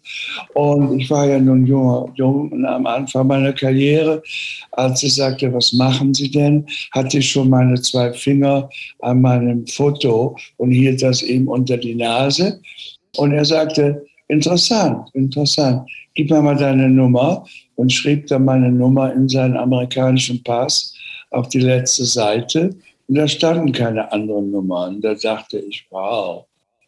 [0.54, 4.21] Und ich war ja nun jung, jung am Anfang meiner Karriere.
[4.71, 9.65] Als ich sagte, was machen Sie denn, hatte ich schon meine zwei Finger an meinem
[9.67, 12.60] Foto und hielt das ihm unter die Nase.
[13.17, 15.88] Und er sagte, interessant, interessant
[16.19, 20.93] gib mir mal deine Nummer und schrieb dann meine Nummer in seinen amerikanischen Pass
[21.32, 22.75] auf die letzte Seite
[23.08, 24.99] und da standen keine anderen Nummern.
[24.99, 26.45] Da dachte ich, wow.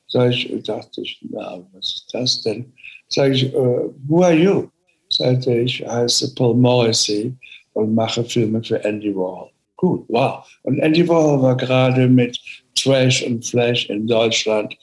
[0.10, 2.74] Sag ich, dachte ich, na, was ist das denn?
[3.08, 4.68] Sag ich, uh, who are you?
[5.08, 7.32] Sagte ich, heiße Paul Morrissey
[7.72, 9.50] und mache Filme für Andy Warhol.
[9.78, 10.46] Gut, wow.
[10.64, 12.38] Und Andy Warhol war gerade mit
[12.76, 14.76] Trash und Flash in Deutschland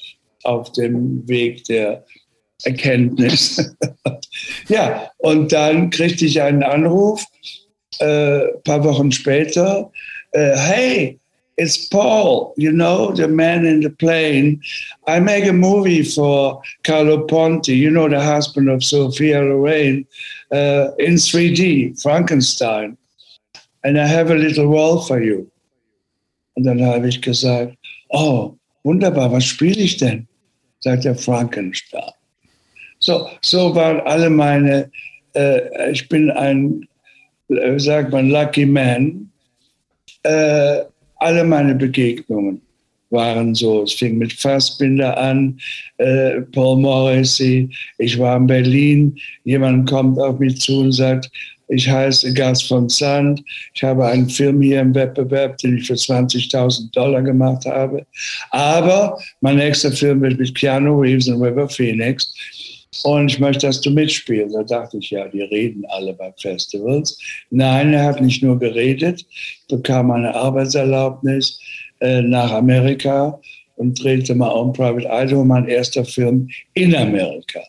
[0.44, 2.02] auf dem Weg der
[2.64, 3.74] Erkenntnis.
[4.68, 7.24] ja, und dann kriegte ich einen Anruf,
[8.00, 9.90] äh, paar Wochen später,
[10.32, 11.18] äh, hey,
[11.58, 14.60] it's Paul, you know, the man in the plane.
[15.06, 20.06] I make a movie for Carlo Ponti, you know, the husband of Sophia Loren,
[20.52, 22.96] uh, in 3D, Frankenstein.
[23.84, 25.50] And I have a little role for you.
[26.56, 27.76] Und dann habe ich gesagt,
[28.10, 30.26] oh, wunderbar, was spiele ich denn?
[30.80, 32.12] Sagt er Frankenstein.
[33.08, 34.90] So, so waren alle meine,
[35.34, 36.86] äh, ich bin ein,
[37.48, 39.30] äh, sagt man, Lucky Man.
[40.24, 40.82] Äh,
[41.16, 42.60] alle meine Begegnungen
[43.08, 43.84] waren so.
[43.84, 45.58] Es fing mit Fassbinder an,
[45.96, 47.70] äh, Paul Morrissey.
[47.96, 49.16] Ich war in Berlin.
[49.44, 51.30] Jemand kommt auf mich zu und sagt,
[51.68, 53.42] ich heiße Gas von Sand.
[53.74, 58.06] Ich habe einen Film hier im Wettbewerb, den ich für 20.000 Dollar gemacht habe.
[58.50, 62.34] Aber mein nächster Film wird mit Keanu Reeves und River Phoenix.
[63.04, 64.54] Und ich möchte, dass du mitspielst.
[64.54, 67.18] Da dachte ich, ja, die reden alle bei Festivals.
[67.50, 69.26] Nein, er hat nicht nur geredet,
[69.68, 71.60] bekam eine Arbeitserlaubnis
[72.00, 73.38] äh, nach Amerika
[73.76, 77.60] und drehte mal On Private Idaho, mein erster Film in Amerika.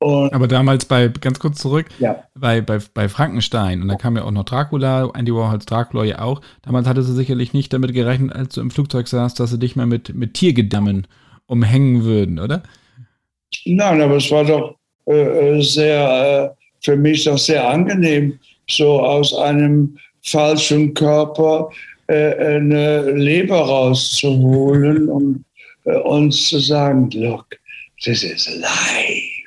[0.00, 2.22] Und Aber damals bei, ganz kurz zurück, ja.
[2.34, 6.20] bei, bei, bei Frankenstein, und da kam ja auch noch Dracula, Andy Warhols Dracula ja
[6.20, 6.40] auch.
[6.62, 9.74] Damals hattest du sicherlich nicht damit gerechnet, als du im Flugzeug saßt, dass sie dich
[9.74, 11.08] mal mit, mit Tiergedammen
[11.46, 12.62] umhängen würden, oder?
[13.64, 19.00] Nein, aber es war doch äh, äh, sehr, äh, für mich doch sehr angenehm, so
[19.00, 21.70] aus einem falschen Körper
[22.08, 25.44] äh, eine Leber rauszuholen und
[25.84, 27.46] äh, uns zu sagen, look,
[28.02, 29.38] this is life.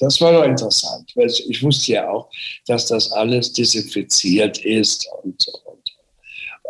[0.00, 2.30] Das war doch interessant, weil ich wusste ja auch,
[2.66, 5.52] dass das alles desinfiziert ist und so.
[5.64, 5.96] Und,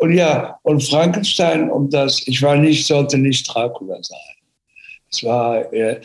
[0.00, 4.27] und ja, und Frankenstein, um das, ich war nicht, sollte nicht Dracula sein.
[5.10, 6.00] Es war äh,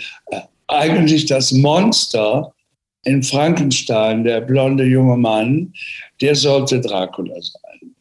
[0.67, 2.53] eigentlich das Monster
[3.05, 5.73] in Frankenstein, der blonde junge Mann,
[6.21, 7.95] der sollte Dracula sein.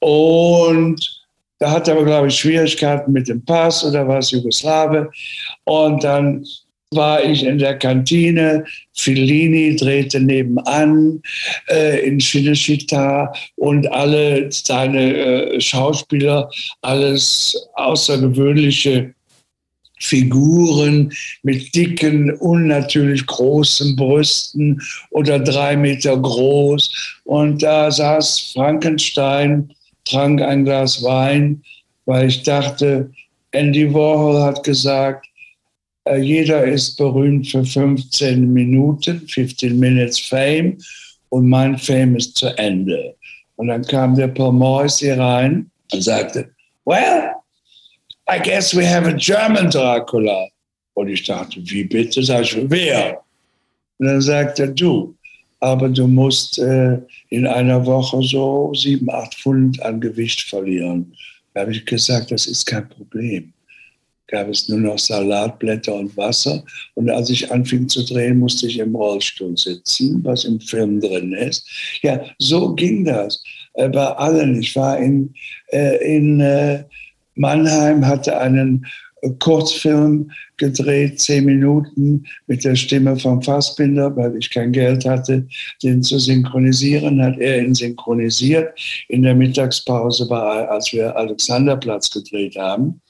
[0.00, 1.22] Und
[1.58, 5.10] da hat er aber, glaube ich, Schwierigkeiten mit dem Pass oder was, Jugoslawe.
[5.64, 6.44] Und dann
[6.90, 11.22] war ich in der Kantine, Fellini drehte nebenan
[11.70, 16.50] äh, in Cinecittà und alle seine äh, Schauspieler,
[16.82, 19.14] alles außergewöhnliche
[20.02, 21.12] Figuren
[21.42, 27.20] mit dicken, unnatürlich großen Brüsten oder drei Meter groß.
[27.24, 29.72] Und da saß Frankenstein,
[30.04, 31.62] trank ein Glas Wein,
[32.04, 33.10] weil ich dachte,
[33.52, 35.26] Andy Warhol hat gesagt,
[36.04, 40.78] äh, jeder ist berühmt für 15 Minuten, 15 Minutes Fame
[41.28, 43.14] und mein Fame ist zu Ende.
[43.56, 46.50] Und dann kam der Paul Morrissey rein und sagte,
[46.84, 47.30] well,
[48.28, 50.48] I guess we have a German Dracula.
[50.94, 52.22] Und ich dachte, wie bitte?
[52.22, 53.20] Sag ich, wer?
[53.98, 55.14] Und dann sagte er, du,
[55.60, 56.98] aber du musst äh,
[57.30, 61.14] in einer Woche so sieben, acht Pfund an Gewicht verlieren.
[61.54, 63.52] Da habe ich gesagt, das ist kein Problem.
[64.26, 66.64] Gab es nur noch Salatblätter und Wasser.
[66.94, 71.32] Und als ich anfing zu drehen, musste ich im Rollstuhl sitzen, was im Film drin
[71.32, 71.68] ist.
[72.02, 73.42] Ja, so ging das
[73.74, 74.60] äh, bei allen.
[74.60, 75.34] Ich war in,
[75.68, 76.84] äh, in äh,
[77.34, 78.86] Mannheim hatte einen
[79.38, 85.46] Kurzfilm gedreht, zehn Minuten mit der Stimme von Fassbinder, weil ich kein Geld hatte,
[85.82, 92.56] den zu synchronisieren, hat er ihn synchronisiert in der Mittagspause, bei, als wir Alexanderplatz gedreht
[92.56, 93.00] haben.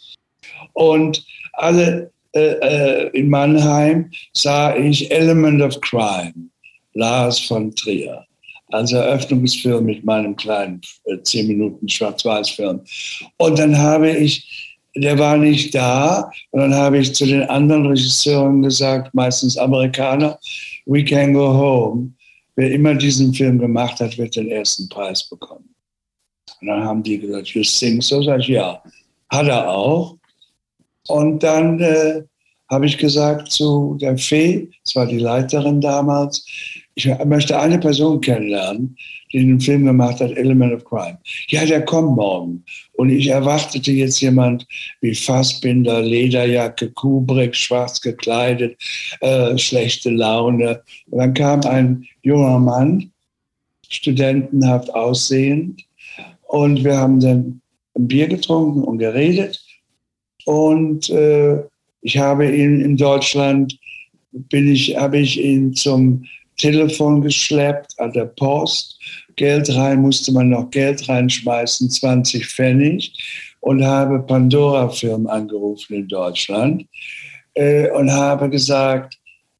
[0.74, 6.34] Und alle äh, äh, in Mannheim sah ich Element of Crime,
[6.94, 8.24] Lars von Trier
[8.72, 12.80] als Eröffnungsfilm mit meinem kleinen äh, 10 Minuten Schwarz-Weiß-Film.
[13.38, 17.86] Und dann habe ich, der war nicht da, und dann habe ich zu den anderen
[17.86, 20.38] Regisseuren gesagt, meistens Amerikaner,
[20.86, 22.12] we can go home.
[22.56, 25.74] Wer immer diesen Film gemacht hat, wird den ersten Preis bekommen.
[26.60, 28.22] Und dann haben die gesagt, you think so?
[28.22, 28.82] Sag ich, ja.
[29.30, 30.16] Hat er auch.
[31.08, 32.22] Und dann äh,
[32.70, 36.44] habe ich gesagt zu der Fee, das war die Leiterin damals,
[36.94, 38.96] ich möchte eine Person kennenlernen,
[39.32, 41.18] die den Film gemacht hat, Element of Crime.
[41.48, 42.64] Ja, der kommt morgen.
[42.92, 44.66] Und ich erwartete jetzt jemand
[45.00, 48.76] wie Fassbinder, Lederjacke, Kubrick, schwarz gekleidet,
[49.20, 50.82] äh, schlechte Laune.
[51.10, 53.10] Und dann kam ein junger Mann,
[53.88, 55.82] studentenhaft aussehend.
[56.42, 57.62] Und wir haben dann
[57.96, 59.64] ein Bier getrunken und geredet.
[60.44, 61.62] Und äh,
[62.02, 63.78] ich habe ihn in Deutschland,
[64.32, 66.24] bin ich, habe ich ihn zum
[66.56, 68.98] Telefon geschleppt an der Post.
[69.36, 73.12] Geld rein, musste man noch Geld reinschmeißen, 20 Pfennig.
[73.60, 76.84] Und habe Pandora-Film angerufen in Deutschland
[77.54, 79.16] äh, und habe gesagt,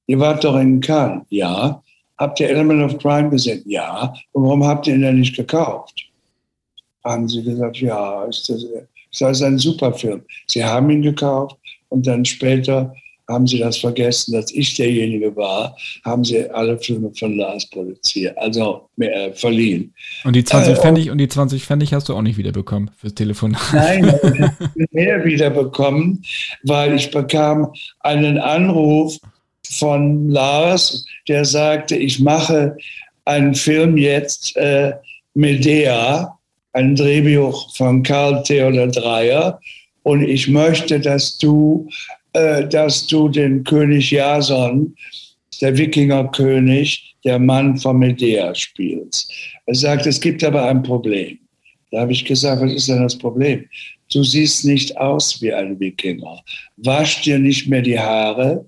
[0.07, 1.25] ihr wart doch in Cannes.
[1.29, 1.83] Ja.
[2.19, 3.63] Habt ihr Element of Crime gesehen?
[3.65, 4.13] Ja.
[4.33, 6.05] Und warum habt ihr ihn denn nicht gekauft?
[7.05, 8.65] Haben sie gesagt, ja, ist das,
[9.19, 10.23] das ist ein super Film.
[10.49, 11.57] Sie haben ihn gekauft
[11.89, 12.95] und dann später
[13.29, 18.37] haben sie das vergessen, dass ich derjenige war, haben sie alle Filme von Lars produziert,
[18.39, 19.95] also äh, verliehen.
[20.25, 23.15] Und die 20 äh, Pfennig und die 20 Pfennig hast du auch nicht wiederbekommen fürs
[23.15, 23.57] Telefon.
[23.73, 26.23] Nein, ich habe mehr wiederbekommen,
[26.65, 29.19] weil ich bekam einen Anruf
[29.79, 32.77] von Lars, der sagte, ich mache
[33.25, 34.93] einen Film jetzt, äh,
[35.35, 36.39] Medea,
[36.73, 39.61] ein Drehbuch von Karl Theodor Dreyer.
[40.03, 41.89] Und ich möchte, dass du
[42.33, 44.95] äh, dass du den König Jason,
[45.61, 49.33] der Wikingerkönig, der Mann von Medea spielst.
[49.67, 51.39] Er sagt, es gibt aber ein Problem.
[51.91, 53.65] Da habe ich gesagt, was ist denn das Problem?
[54.13, 56.41] Du siehst nicht aus wie ein Wikinger.
[56.79, 58.67] Wasch dir nicht mehr die Haare,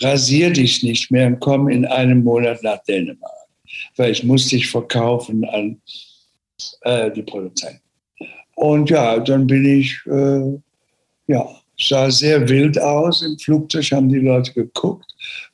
[0.00, 3.32] rasier dich nicht mehr und komm in einem Monat nach Dänemark.
[3.96, 5.80] Weil ich muss dich verkaufen an
[6.82, 7.80] äh, die Produzenten.
[8.56, 11.48] Und ja, dann bin ich, äh, ja,
[11.78, 13.22] sah sehr wild aus.
[13.22, 15.06] Im Flugzeug haben die Leute geguckt,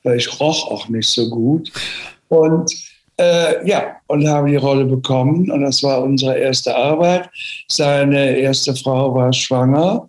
[0.02, 1.72] weil ich roch auch nicht so gut.
[2.28, 2.72] Und
[3.18, 5.50] äh, ja, und habe die Rolle bekommen.
[5.50, 7.28] Und das war unsere erste Arbeit.
[7.68, 10.08] Seine erste Frau war schwanger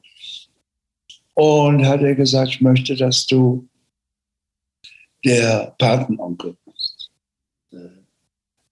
[1.34, 3.67] und hat er gesagt, ich möchte, dass du
[5.26, 7.12] der Patenonkel bist.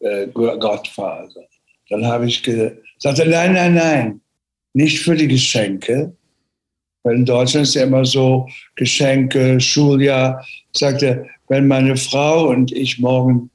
[0.02, 1.48] Äh, äh Gottvater.
[1.90, 4.22] Dann habe ich gesagt, nein, nein, nein,
[4.74, 6.16] nicht für die Geschenke,
[7.04, 10.46] weil in Deutschland ist ja immer so Geschenke, Schuljahr.
[10.74, 13.50] Sagt er, wenn meine Frau und ich morgen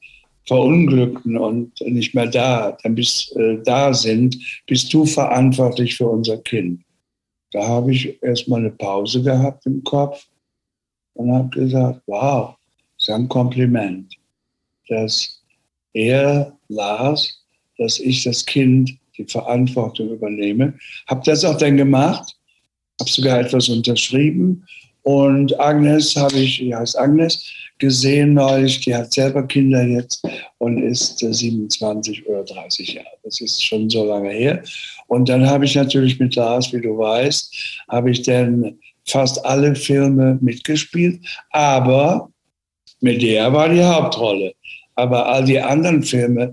[0.46, 4.36] verunglückten und nicht mehr da, dann bist, äh, da sind,
[4.66, 6.82] bist du verantwortlich für unser Kind.
[7.52, 10.26] Da habe ich erstmal eine Pause gehabt im Kopf
[11.14, 12.56] und habe gesagt, wow,
[12.98, 14.14] das ist ein Kompliment,
[14.88, 15.40] dass
[15.92, 17.40] er las,
[17.78, 20.74] dass ich das Kind die Verantwortung übernehme.
[21.06, 22.36] Habe das auch dann gemacht
[23.00, 24.64] habe sogar etwas unterschrieben
[25.02, 30.24] Und Agnes habe ich, die heißt Agnes, gesehen neulich, die hat selber Kinder jetzt
[30.58, 33.06] und ist 27 oder 30 Jahre.
[33.22, 34.62] Das ist schon so lange her.
[35.08, 39.74] Und dann habe ich natürlich mit Lars, wie du weißt, habe ich dann fast alle
[39.74, 41.20] Filme mitgespielt,
[41.50, 42.30] aber
[43.00, 44.54] mit der war die Hauptrolle.
[44.94, 46.52] Aber all die anderen Filme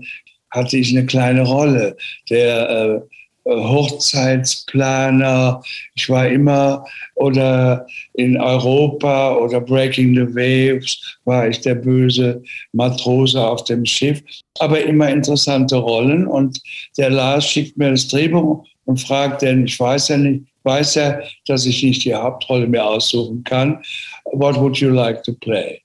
[0.50, 1.96] hatte ich eine kleine Rolle.
[2.28, 3.00] Der äh,
[3.44, 5.62] Hochzeitsplaner,
[5.94, 6.84] ich war immer
[7.16, 14.22] oder in Europa oder Breaking the Waves war ich der böse Matrose auf dem Schiff,
[14.60, 16.58] aber immer interessante Rollen und
[16.96, 21.20] der Lars schickt mir das Drehbuch und fragt denn, ich weiß ja nicht, weiß ja,
[21.46, 23.82] dass ich nicht die Hauptrolle mehr aussuchen kann.
[24.32, 25.80] What would you like to play?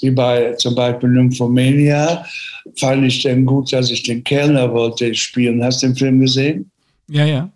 [0.00, 2.24] Wie bei zum Beispiel Nymphomania
[2.76, 5.62] fand ich denn gut, dass ich den Kellner wollte spielen.
[5.62, 6.70] Hast du den Film gesehen?
[7.08, 7.50] Ja, ja.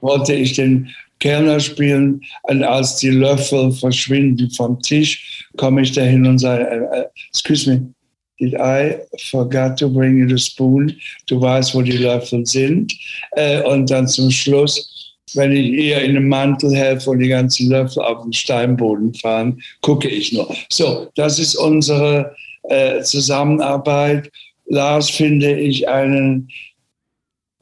[0.00, 0.88] Wollte ich den
[1.22, 7.00] Kellner spielen und als die Löffel verschwinden vom Tisch, komme ich dahin und sage, äh,
[7.00, 7.94] äh, excuse me,
[8.40, 8.96] did I
[9.30, 10.92] forgot to bring you the spoon?
[11.28, 12.92] Du weißt, wo die Löffel sind.
[13.36, 17.70] Äh, und dann zum Schluss, wenn ich ihr in einem Mantel helfe und die ganzen
[17.70, 20.52] Löffel auf den Steinboden fahren, gucke ich nur.
[20.70, 22.34] So, das ist unsere
[23.02, 24.30] Zusammenarbeit.
[24.66, 26.48] Lars finde ich einen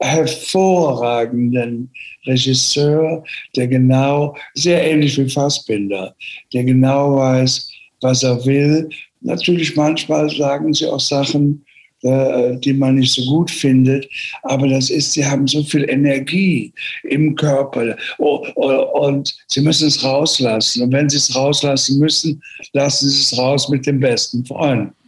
[0.01, 1.89] hervorragenden
[2.25, 3.23] Regisseur,
[3.55, 6.15] der genau, sehr ähnlich wie Fassbinder,
[6.53, 7.71] der genau weiß,
[8.01, 8.89] was er will.
[9.21, 11.63] Natürlich manchmal sagen sie auch Sachen,
[12.03, 14.09] äh, die man nicht so gut findet.
[14.43, 16.73] Aber das ist, sie haben so viel Energie
[17.03, 20.83] im Körper und sie müssen es rauslassen.
[20.83, 22.41] Und wenn sie es rauslassen müssen,
[22.73, 24.91] lassen sie es raus mit dem besten Freund.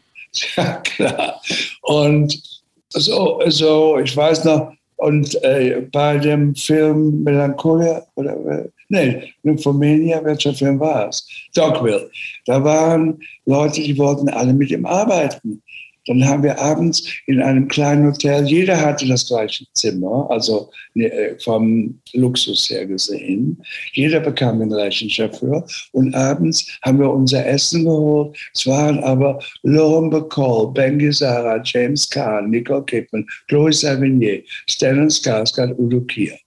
[0.58, 1.40] Ja, klar.
[1.84, 2.42] Und
[2.90, 10.24] so, so ich weiß noch, und äh, bei dem Film Melancholia, oder, äh, nee, Nymphomania,
[10.24, 11.28] welcher Film war es?
[11.54, 12.10] Dogville.
[12.46, 15.62] Da waren Leute, die wollten alle mit ihm arbeiten.
[16.06, 21.12] Dann haben wir abends in einem kleinen Hotel, jeder hatte das gleiche Zimmer, also ne,
[21.12, 23.62] äh, vom Luxus her gesehen.
[23.94, 25.66] Jeder bekam den gleichen Chauffeur.
[25.94, 28.38] Und abends haben wir unser Essen geholt.
[28.54, 35.78] Es waren aber Lauren Bacall, Ben Gazzara, James Caan, Nicole Kidman, Chloe Savigny, Stellan Skarsgård,
[35.78, 36.38] Udo Kier.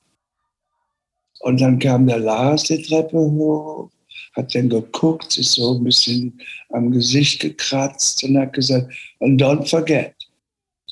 [1.40, 3.90] Und dann kam der Lars die Treppe hoch
[4.36, 6.38] hat dann geguckt, sich so ein bisschen
[6.70, 10.14] am Gesicht gekratzt und hat gesagt, and don't forget,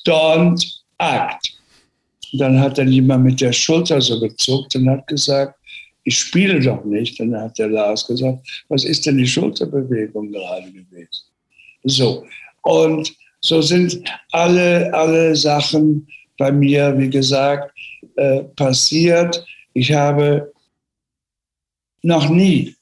[0.05, 0.63] don't
[0.97, 1.53] act.
[2.33, 5.55] Und dann hat dann jemand mit der Schulter so gezuckt und hat gesagt,
[6.03, 7.19] ich spiele doch nicht.
[7.19, 8.39] Und dann hat der Lars gesagt,
[8.69, 11.23] was ist denn die Schulterbewegung gerade gewesen?
[11.83, 12.25] So.
[12.63, 17.71] Und so sind alle, alle Sachen bei mir, wie gesagt,
[18.15, 19.45] äh, passiert.
[19.73, 20.51] Ich habe
[22.01, 22.75] noch nie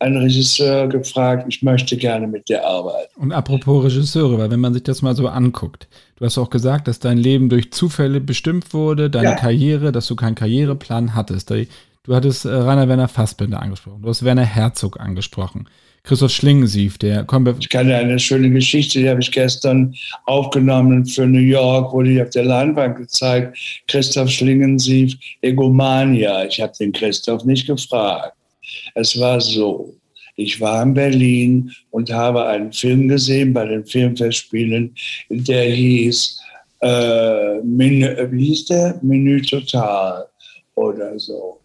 [0.00, 3.10] ein Regisseur gefragt, ich möchte gerne mit dir arbeiten.
[3.16, 6.86] Und apropos Regisseure, weil wenn man sich das mal so anguckt, du hast auch gesagt,
[6.86, 9.34] dass dein Leben durch Zufälle bestimmt wurde, deine ja.
[9.34, 11.50] Karriere, dass du keinen Karriereplan hattest.
[11.50, 15.68] Du hattest äh, Rainer Werner Fassbinder angesprochen, du hast Werner Herzog angesprochen.
[16.04, 17.54] Christoph Schlingensief, der kommt.
[17.60, 19.94] Ich kann dir eine schöne Geschichte, die habe ich gestern
[20.24, 23.58] aufgenommen für New York, wurde ich auf der Leinwand gezeigt.
[23.88, 26.46] Christoph Schlingensief, Egomania.
[26.46, 28.37] Ich habe den Christoph nicht gefragt.
[28.94, 29.94] Es war so,
[30.36, 34.94] ich war in Berlin und habe einen Film gesehen bei den Filmfestspielen,
[35.28, 36.40] der hieß,
[36.80, 38.98] äh, Menü, wie hieß der?
[39.02, 40.26] Menü Total
[40.76, 41.60] oder so.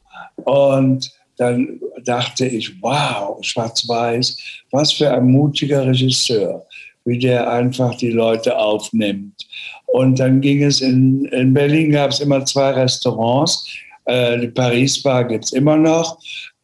[0.45, 4.37] Und dann dachte ich, wow, schwarz-weiß,
[4.71, 6.65] was für ein mutiger Regisseur,
[7.05, 9.35] wie der einfach die Leute aufnimmt.
[9.85, 13.67] Und dann ging es in, in Berlin, gab es immer zwei Restaurants.
[14.05, 16.17] Äh, die Paris Bar gibt es immer noch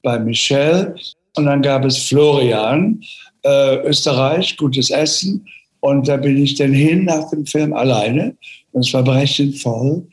[0.03, 0.95] bei Michel.
[1.35, 3.01] Und dann gab es Florian,
[3.43, 5.45] äh, Österreich, gutes Essen.
[5.81, 8.35] Und da bin ich dann hin nach dem Film alleine.
[8.71, 10.05] Und es war brechend voll.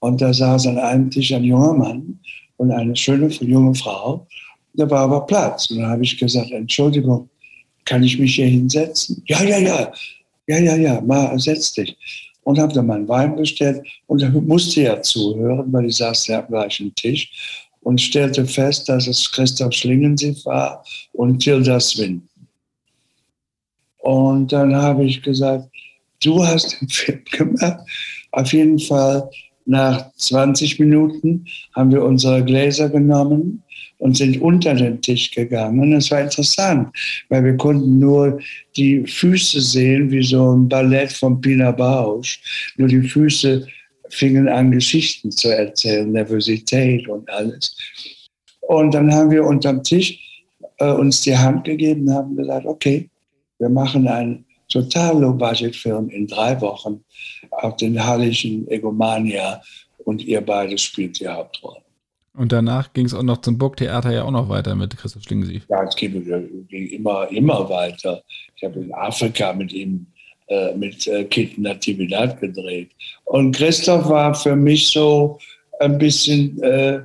[0.00, 2.18] Und da saß an einem Tisch ein junger Mann
[2.58, 4.26] und eine schöne junge Frau.
[4.74, 5.70] Da war aber Platz.
[5.70, 7.28] Und dann habe ich gesagt, Entschuldigung,
[7.84, 9.22] kann ich mich hier hinsetzen?
[9.26, 9.92] Ja, ja, ja.
[10.46, 11.96] Ja, ja, ja, mal setz dich.
[12.42, 16.40] Und habe dann meinen Wein bestellt und er musste ja zuhören, weil ich saß ja
[16.40, 22.28] am gleichen Tisch und stellte fest, dass es Christoph Schlingensief war und Tilda Swinton.
[23.98, 25.68] Und dann habe ich gesagt,
[26.22, 27.80] du hast den Film gemacht.
[28.32, 29.30] Auf jeden Fall
[29.66, 33.62] nach 20 Minuten haben wir unsere Gläser genommen
[33.98, 35.92] und sind unter den Tisch gegangen.
[35.94, 36.88] Es war interessant,
[37.28, 38.40] weil wir konnten nur
[38.76, 42.40] die Füße sehen, wie so ein Ballett von Pina Bausch.
[42.76, 43.66] Nur die Füße
[44.14, 47.76] fingen an, Geschichten zu erzählen, Nervosität und alles.
[48.60, 50.18] Und dann haben wir unterm Tisch,
[50.78, 53.08] äh, äh, uns die Hand gegeben und haben gesagt, okay,
[53.58, 57.04] wir machen einen total Low-Budget-Film in drei Wochen
[57.50, 59.62] auf den hallischen Egomania
[59.98, 61.80] und ihr beide spielt die Hauptrolle.
[62.36, 65.66] Und danach ging es auch noch zum Burgtheater ja auch noch weiter mit Christoph Schlingensief.
[65.68, 66.12] Ja, es ging,
[66.68, 68.22] ging immer, immer weiter.
[68.56, 70.06] Ich habe in Afrika mit ihm,
[70.48, 72.90] äh, mit äh, Kit Natividad gedreht.
[73.24, 75.38] Und Christoph war für mich so
[75.80, 77.00] ein bisschen äh,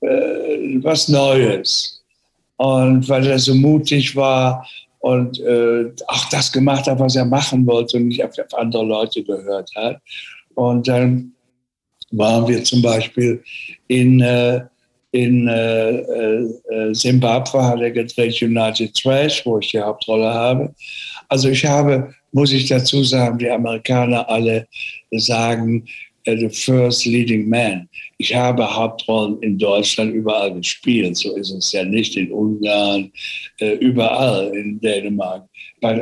[0.00, 2.02] äh, was Neues.
[2.56, 4.66] Und weil er so mutig war
[5.00, 8.84] und äh, auch das gemacht hat, was er machen wollte und nicht auf, auf andere
[8.84, 10.00] Leute gehört hat.
[10.54, 11.32] Und dann
[12.10, 13.42] waren wir zum Beispiel
[13.86, 14.60] in, äh,
[15.12, 20.74] in äh, äh, Zimbabwe, hat er gedreht United Trash, wo ich die Hauptrolle habe.
[21.28, 24.66] Also ich habe, muss ich dazu sagen, die Amerikaner alle
[25.12, 25.84] sagen,
[26.26, 27.88] uh, the first leading man.
[28.18, 33.10] Ich habe Hauptrollen in Deutschland überall gespielt, so ist es ja nicht in Ungarn,
[33.60, 35.44] äh, überall in Dänemark,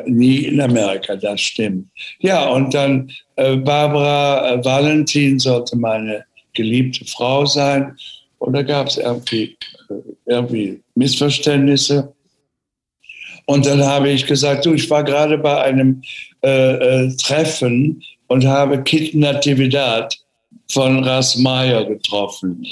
[0.06, 1.86] nie in Amerika, das stimmt.
[2.20, 6.24] Ja, und dann äh, Barbara äh, Valentin sollte meine
[6.54, 7.96] geliebte Frau sein.
[8.38, 9.56] Und da gab es irgendwie,
[9.90, 9.94] äh,
[10.26, 12.12] irgendwie Missverständnisse.
[13.46, 16.02] Und dann habe ich gesagt, du, ich war gerade bei einem
[16.42, 20.14] äh, äh, Treffen und habe Kit Natividad
[20.70, 22.66] von Rasmayer getroffen.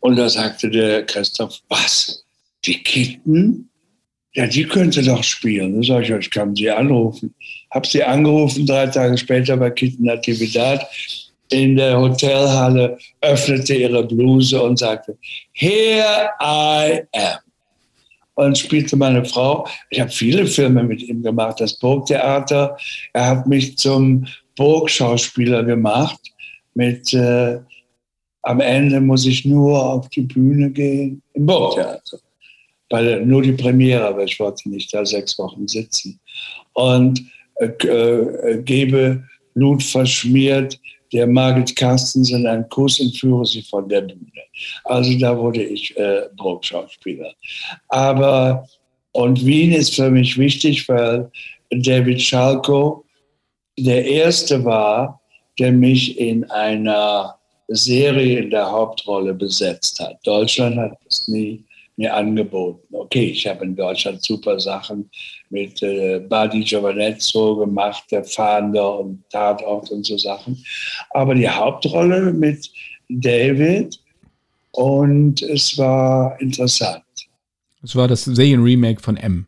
[0.00, 2.24] Und da sagte der Christoph, was?
[2.64, 3.68] Die Kitten?
[4.34, 5.80] Ja, die könnte doch spielen.
[5.80, 7.34] Da sage ich, ich kann sie anrufen.
[7.70, 10.86] Hab sie angerufen, drei Tage später bei Kitten Natividad
[11.50, 15.16] in der Hotelhalle, öffnete ihre Bluse und sagte,
[15.52, 17.47] Here I am.
[18.38, 19.66] Und spielte meine Frau.
[19.90, 22.76] Ich habe viele Filme mit ihm gemacht, das Burgtheater.
[23.12, 26.20] Er hat mich zum Burgschauspieler gemacht.
[26.72, 27.58] Mit äh,
[28.42, 32.18] am Ende muss ich nur auf die Bühne gehen im Burgtheater.
[32.90, 36.20] Weil nur die Premiere, aber ich wollte nicht da sechs Wochen sitzen.
[36.74, 37.20] Und
[37.56, 39.24] äh, äh, gebe
[39.54, 40.78] Blut verschmiert
[41.12, 44.42] der Margit Carstensen einen Kuss und führe sie von der Bühne.
[44.84, 47.32] Also da wurde ich äh, Burgschauspieler.
[47.88, 48.68] Aber,
[49.12, 51.30] und Wien ist für mich wichtig, weil
[51.70, 53.04] David Schalko
[53.78, 55.20] der erste war,
[55.58, 57.36] der mich in einer
[57.68, 60.18] Serie in der Hauptrolle besetzt hat.
[60.24, 61.64] Deutschland hat es nie
[61.98, 62.94] mir angeboten.
[62.94, 65.10] Okay, ich habe in Deutschland super Sachen
[65.50, 70.64] mit äh, Badi Giovanezzo gemacht, der Fahnder und Tatort und so Sachen.
[71.10, 72.70] Aber die Hauptrolle mit
[73.08, 73.98] David
[74.72, 77.02] und es war interessant.
[77.82, 79.46] Es war das Serien-Remake von M.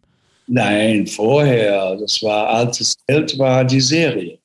[0.48, 1.96] Nein, vorher.
[1.96, 4.38] Das war Altes Geld war die Serie.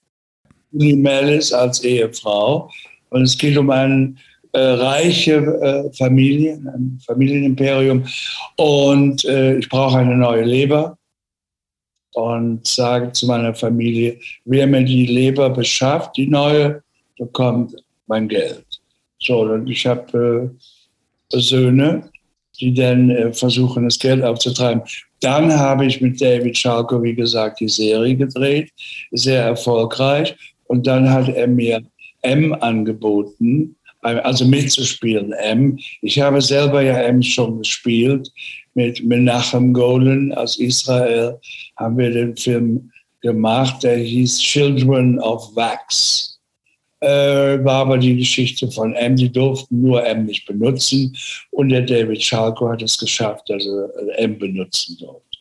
[0.72, 2.70] Julie Mellis als Ehefrau.
[3.10, 4.20] Und es geht um einen
[4.56, 8.06] äh, reiche äh, Familie, ein Familienimperium.
[8.56, 10.98] Und äh, ich brauche eine neue Leber.
[12.14, 16.82] Und sage zu meiner Familie, wer mir die Leber beschafft, die neue,
[17.18, 17.76] bekommt
[18.08, 18.66] mein Geld.
[19.20, 20.52] So, und ich habe
[21.34, 22.10] äh, Söhne,
[22.58, 24.84] die dann äh, versuchen, das Geld aufzutreiben.
[25.20, 28.72] Dann habe ich mit David Schalko, wie gesagt, die Serie gedreht,
[29.12, 30.34] sehr erfolgreich.
[30.68, 31.84] Und dann hat er mir
[32.22, 33.76] M angeboten,
[34.06, 35.80] also mitzuspielen, M.
[36.02, 38.32] Ich habe selber ja M schon gespielt.
[38.76, 41.40] Mit Menachem Golan aus Israel
[41.78, 42.92] haben wir den Film
[43.22, 46.40] gemacht, der hieß Children of Wax.
[47.00, 49.16] Äh, war aber die Geschichte von M.
[49.16, 51.16] Die durften nur M nicht benutzen.
[51.52, 55.38] Und der David Schalko hat es geschafft, dass er M benutzen durfte.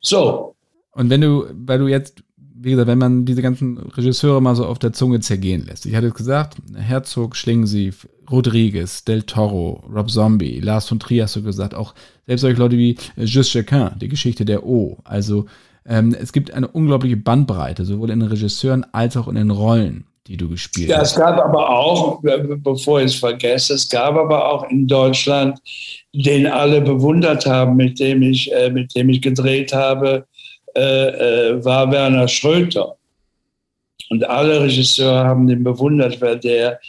[0.00, 0.54] So.
[0.92, 2.23] Und wenn du, weil du jetzt
[2.64, 5.86] wie gesagt, wenn man diese ganzen Regisseure mal so auf der Zunge zergehen lässt.
[5.86, 11.36] Ich hatte es gesagt, Herzog, Schlingensief, Rodriguez, Del Toro, Rob Zombie, Lars von Trier hast
[11.36, 11.94] du gesagt, auch
[12.26, 14.98] selbst solche Leute wie Just Chacun, die Geschichte der O.
[15.04, 15.46] Also
[15.86, 20.06] ähm, es gibt eine unglaubliche Bandbreite, sowohl in den Regisseuren als auch in den Rollen,
[20.26, 21.12] die du gespielt ja, hast.
[21.12, 25.58] Es gab aber auch, bevor ich es vergesse, es gab aber auch in Deutschland,
[26.14, 30.26] den alle bewundert haben, mit dem ich, äh, mit dem ich gedreht habe,
[30.76, 32.96] äh, äh, war Werner Schröter.
[34.10, 36.80] Und alle Regisseure haben den bewundert, weil der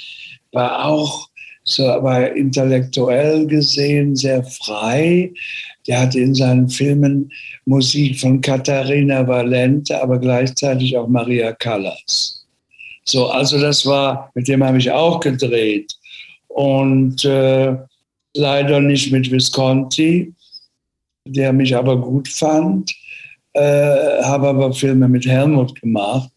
[0.51, 1.29] war auch
[1.63, 5.31] so, war intellektuell gesehen sehr frei.
[5.87, 7.31] Der hatte in seinen Filmen
[7.65, 12.45] Musik von Katharina Valente, aber gleichzeitig auch Maria Callas.
[13.03, 15.93] So, also das war, mit dem habe ich auch gedreht.
[16.47, 17.75] Und äh,
[18.35, 20.33] leider nicht mit Visconti,
[21.25, 22.91] der mich aber gut fand
[23.55, 26.29] äh, habe aber Filme mit Helmut gemacht.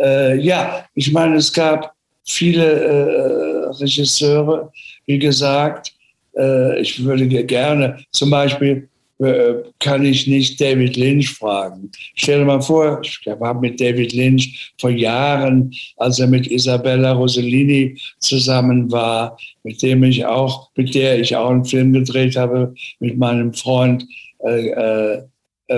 [0.00, 1.94] Äh, ja, ich meine, es gab
[2.26, 4.72] viele äh, Regisseure,
[5.06, 5.92] wie gesagt,
[6.36, 8.88] äh, ich würde gerne, zum Beispiel
[9.18, 11.90] äh, kann ich nicht David Lynch fragen.
[12.16, 17.12] Stell dir mal vor, ich war mit David Lynch vor Jahren, als er mit Isabella
[17.12, 22.74] Rossellini zusammen war, mit dem ich auch, mit der ich auch einen Film gedreht habe,
[22.98, 24.04] mit meinem Freund
[24.44, 25.22] äh, äh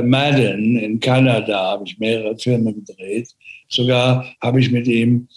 [0.01, 3.29] Madden in Kanada, habe ich mehrere Filme gedreht.
[3.69, 5.29] Sogar habe ich mit ihm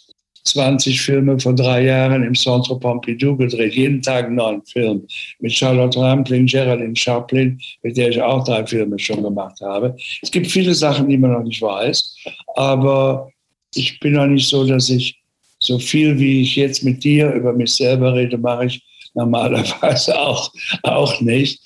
[0.45, 5.05] 20 Filme vor drei Jahren im Centre Pompidou gedreht, jeden Tag einen neuen Film.
[5.39, 9.95] Mit Charlotte Rampling, Geraldine Chaplin, mit der ich auch drei Filme schon gemacht habe.
[10.21, 12.15] Es gibt viele Sachen, die man noch nicht weiß,
[12.55, 13.31] aber
[13.73, 15.19] ich bin noch nicht so, dass ich
[15.59, 18.83] so viel, wie ich jetzt mit dir über mich selber rede, mache ich
[19.15, 20.51] normalerweise auch,
[20.83, 21.59] auch nicht.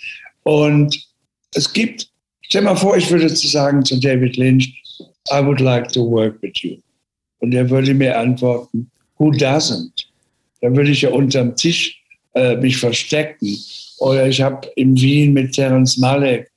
[0.43, 0.97] Und
[1.53, 2.07] es gibt,
[2.49, 4.73] stell mal vor, ich würde zu sagen zu David Lynch,
[5.31, 6.77] I would like to work with you.
[7.39, 10.07] Und er würde mir antworten, who doesn't?
[10.61, 12.01] Da würde ich ja unterm Tisch
[12.33, 13.57] äh, mich verstecken.
[13.99, 16.49] Oder ich habe in Wien mit Terence Malek,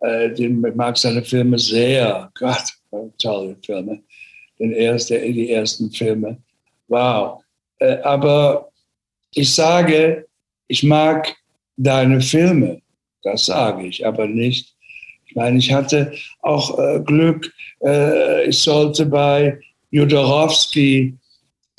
[0.00, 2.64] äh, den mag seine Filme sehr, Gott,
[3.18, 4.00] tolle Filme,
[4.58, 6.36] den ersten, die ersten Filme.
[6.88, 7.42] Wow.
[7.78, 8.70] Äh, aber
[9.34, 10.26] ich sage,
[10.68, 11.34] ich mag
[11.76, 12.82] deine Filme.
[13.22, 14.74] Das sage ich, aber nicht.
[15.30, 16.12] Ich meine, ich hatte
[16.42, 17.52] auch äh, Glück.
[17.84, 19.58] Äh, ich sollte bei
[19.92, 21.14] Jodorowsky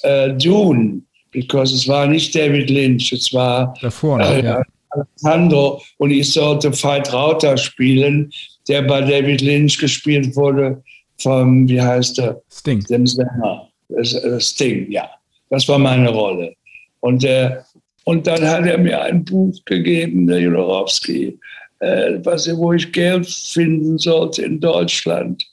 [0.03, 4.61] äh, Dune, because es war nicht David Lynch, es war Davor, äh, ja.
[4.89, 8.31] Alejandro und ich sollte Veit Rauter spielen,
[8.67, 10.81] der bei David Lynch gespielt wurde
[11.17, 12.41] vom, wie heißt er?
[12.49, 12.83] Sting.
[12.85, 13.69] Dem Sänger.
[13.89, 15.09] Äh, Sting, ja.
[15.49, 16.53] Das war meine Rolle.
[17.01, 17.57] Und, äh,
[18.05, 21.37] und dann hat er mir ein Buch gegeben, der Jodorowsky,
[21.81, 25.43] äh, was, wo ich Geld finden sollte in Deutschland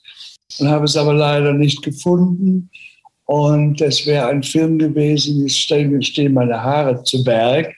[0.59, 2.69] und habe es aber leider nicht gefunden.
[3.25, 7.75] Und es wäre ein Film gewesen, jetzt stehen, meine Haare zu Berg,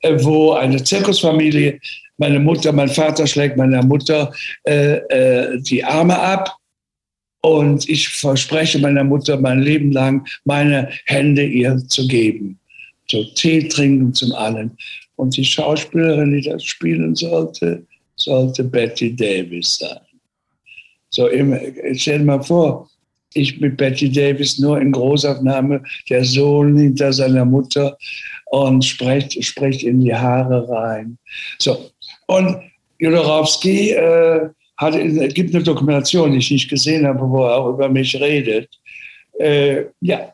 [0.00, 1.78] äh, wo eine Zirkusfamilie,
[2.16, 4.32] meine Mutter, mein Vater schlägt meiner Mutter
[4.64, 6.56] äh, äh, die Arme ab.
[7.40, 12.58] Und ich verspreche meiner Mutter mein Leben lang, meine Hände ihr zu geben.
[13.10, 14.76] So Tee trinken zum allen.
[15.18, 19.98] Und die Schauspielerin, die das spielen sollte, sollte Betty Davis sein.
[21.10, 21.28] So,
[21.94, 22.88] stell dir mal vor,
[23.34, 27.98] ich mit Betty Davis nur in Großaufnahme, der Sohn hinter seiner Mutter
[28.46, 31.18] und spricht, spricht in die Haare rein.
[31.58, 31.90] So,
[32.28, 32.62] und
[33.00, 34.94] Jodorowsky äh, hat,
[35.34, 38.68] gibt eine Dokumentation, die ich nicht gesehen habe, wo er auch über mich redet.
[39.40, 40.32] Äh, ja,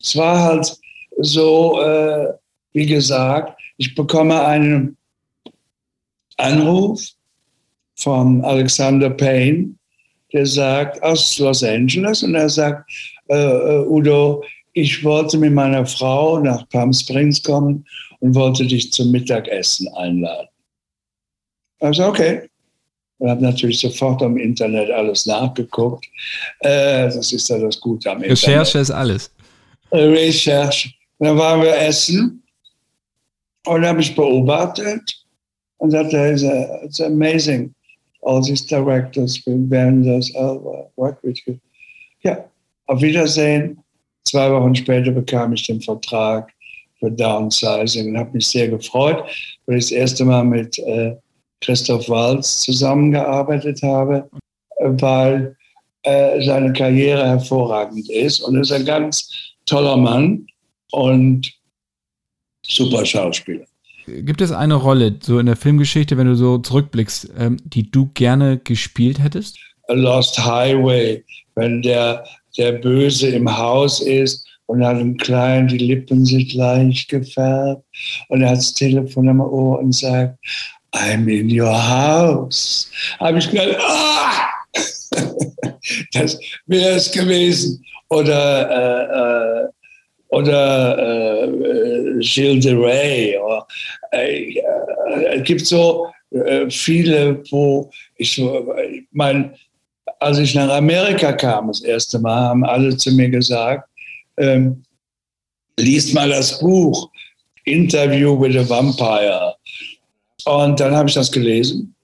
[0.00, 0.76] es war halt
[1.18, 2.26] so, äh,
[2.72, 4.96] wie gesagt, ich bekomme einen
[6.36, 7.00] Anruf
[7.96, 9.74] von Alexander Payne,
[10.32, 12.90] der sagt, aus Los Angeles, und er sagt,
[13.28, 17.84] äh, äh, Udo, ich wollte mit meiner Frau nach Palm Springs kommen
[18.20, 20.48] und wollte dich zum Mittagessen einladen.
[21.80, 22.48] Also okay.
[23.20, 26.06] Ich habe natürlich sofort am Internet alles nachgeguckt.
[26.60, 28.42] Äh, das ist ja das Gute am Internet.
[28.44, 29.32] Recherche ist alles.
[29.90, 30.90] Recherche.
[31.18, 32.44] Dann waren wir essen
[33.68, 35.24] und habe ich beobachtet
[35.78, 36.42] und sagte, it's,
[36.84, 37.74] it's amazing
[38.22, 41.58] all these directors, vendors, all work with you.
[42.22, 42.44] Ja,
[42.86, 43.78] auf Wiedersehen.
[44.24, 46.52] Zwei Wochen später bekam ich den Vertrag
[46.98, 49.24] für Downsizing und habe mich sehr gefreut,
[49.66, 51.16] weil ich das erste Mal mit äh,
[51.60, 54.28] Christoph Walz zusammengearbeitet habe,
[54.80, 55.56] weil
[56.02, 59.30] äh, seine Karriere hervorragend ist und ist ein ganz
[59.64, 60.46] toller Mann
[60.92, 61.50] und
[62.68, 63.64] super Schauspieler.
[64.06, 68.10] Gibt es eine Rolle, so in der Filmgeschichte, wenn du so zurückblickst, ähm, die du
[68.14, 69.58] gerne gespielt hättest?
[69.88, 72.24] A Lost Highway, wenn der,
[72.56, 77.82] der Böse im Haus ist und hat einen kleinen, die Lippen sind leicht gefärbt
[78.28, 80.38] und er hat das Telefon am Ohr und sagt,
[80.92, 82.90] I'm in your house.
[83.20, 84.48] Habe ich gedacht, ah!
[86.12, 87.84] das wäre es gewesen.
[88.10, 89.68] Oder äh, äh,
[90.28, 93.36] oder äh, Gilles de Rais.
[93.40, 93.66] Oder,
[94.12, 94.54] äh,
[95.34, 99.54] es gibt so äh, viele, wo ich so, ich meine,
[100.20, 103.88] als ich nach Amerika kam das erste Mal, haben alle zu mir gesagt,
[104.36, 104.82] ähm,
[105.78, 107.10] liest mal das Buch
[107.64, 109.54] Interview with a Vampire.
[110.44, 111.94] Und dann habe ich das gelesen.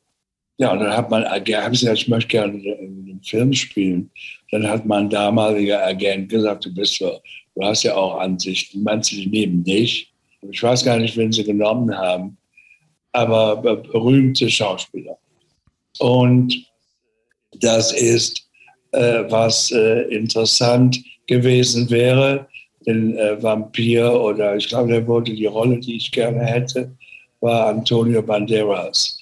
[0.58, 4.10] Ja, und dann hat mein Agent gesagt, ich möchte gerne einen Film spielen.
[4.50, 7.18] Dann hat mein damaliger Agent gesagt, du bist so
[7.54, 8.82] Du hast ja auch Ansichten.
[8.82, 10.12] Manche nehmen dich.
[10.50, 12.36] Ich weiß gar nicht, wen sie genommen haben,
[13.12, 15.16] aber berühmte Schauspieler.
[15.98, 16.66] Und
[17.60, 18.46] das ist,
[18.92, 22.46] äh, was äh, interessant gewesen wäre,
[22.86, 26.94] den äh, Vampir oder ich glaube, der wollte die Rolle, die ich gerne hätte,
[27.40, 29.18] war Antonio Banderas.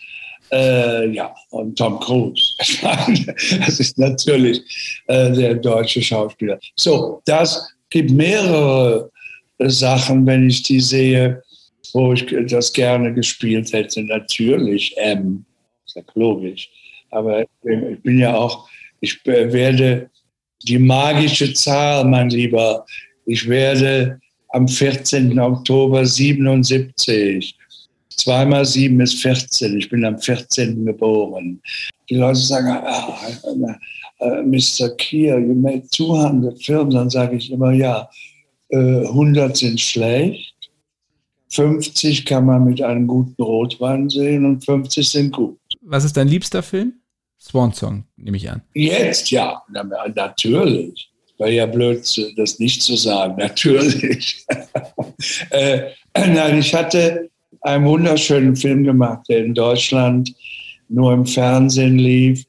[0.50, 2.54] Äh, ja, und Tom Cruise.
[3.58, 4.60] das ist natürlich
[5.06, 6.58] äh, der deutsche Schauspieler.
[6.76, 9.10] So, das gibt mehrere
[9.58, 11.42] Sachen, wenn ich die sehe,
[11.92, 14.02] wo ich das gerne gespielt hätte.
[14.02, 15.44] Natürlich M,
[15.86, 16.70] ist ja logisch.
[17.10, 18.68] Aber ich bin ja auch,
[19.00, 20.10] ich werde
[20.62, 22.86] die magische Zahl, mein Lieber,
[23.26, 25.38] ich werde am 14.
[25.38, 27.56] Oktober 77.
[28.16, 29.78] Zweimal sieben ist 14.
[29.78, 30.84] Ich bin am 14.
[30.84, 31.60] geboren.
[32.08, 33.18] Die Leute sagen, ah,
[34.22, 34.94] uh, Mr.
[34.96, 36.94] Kier, you made 200 Films.
[36.94, 38.08] Dann sage ich immer, ja,
[38.72, 40.54] 100 äh, sind schlecht,
[41.50, 45.58] 50 kann man mit einem guten Rotwein sehen und 50 sind gut.
[45.82, 46.94] Was ist dein liebster Film?
[47.38, 48.62] Swan Song, nehme ich an.
[48.72, 49.62] Jetzt, ja,
[50.14, 51.10] natürlich.
[51.38, 51.98] Wäre ja blöd,
[52.36, 53.34] das nicht zu sagen.
[53.38, 54.46] Natürlich.
[55.50, 57.28] äh, nein, ich hatte
[57.62, 60.32] einen wunderschönen Film gemacht, der in Deutschland
[60.88, 62.44] nur im Fernsehen lief.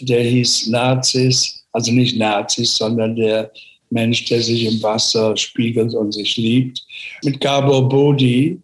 [0.00, 3.50] Der hieß Nazis, also nicht Nazis, sondern der
[3.90, 6.82] Mensch, der sich im Wasser spiegelt und sich liebt.
[7.24, 8.60] Mit Gabor Bodi,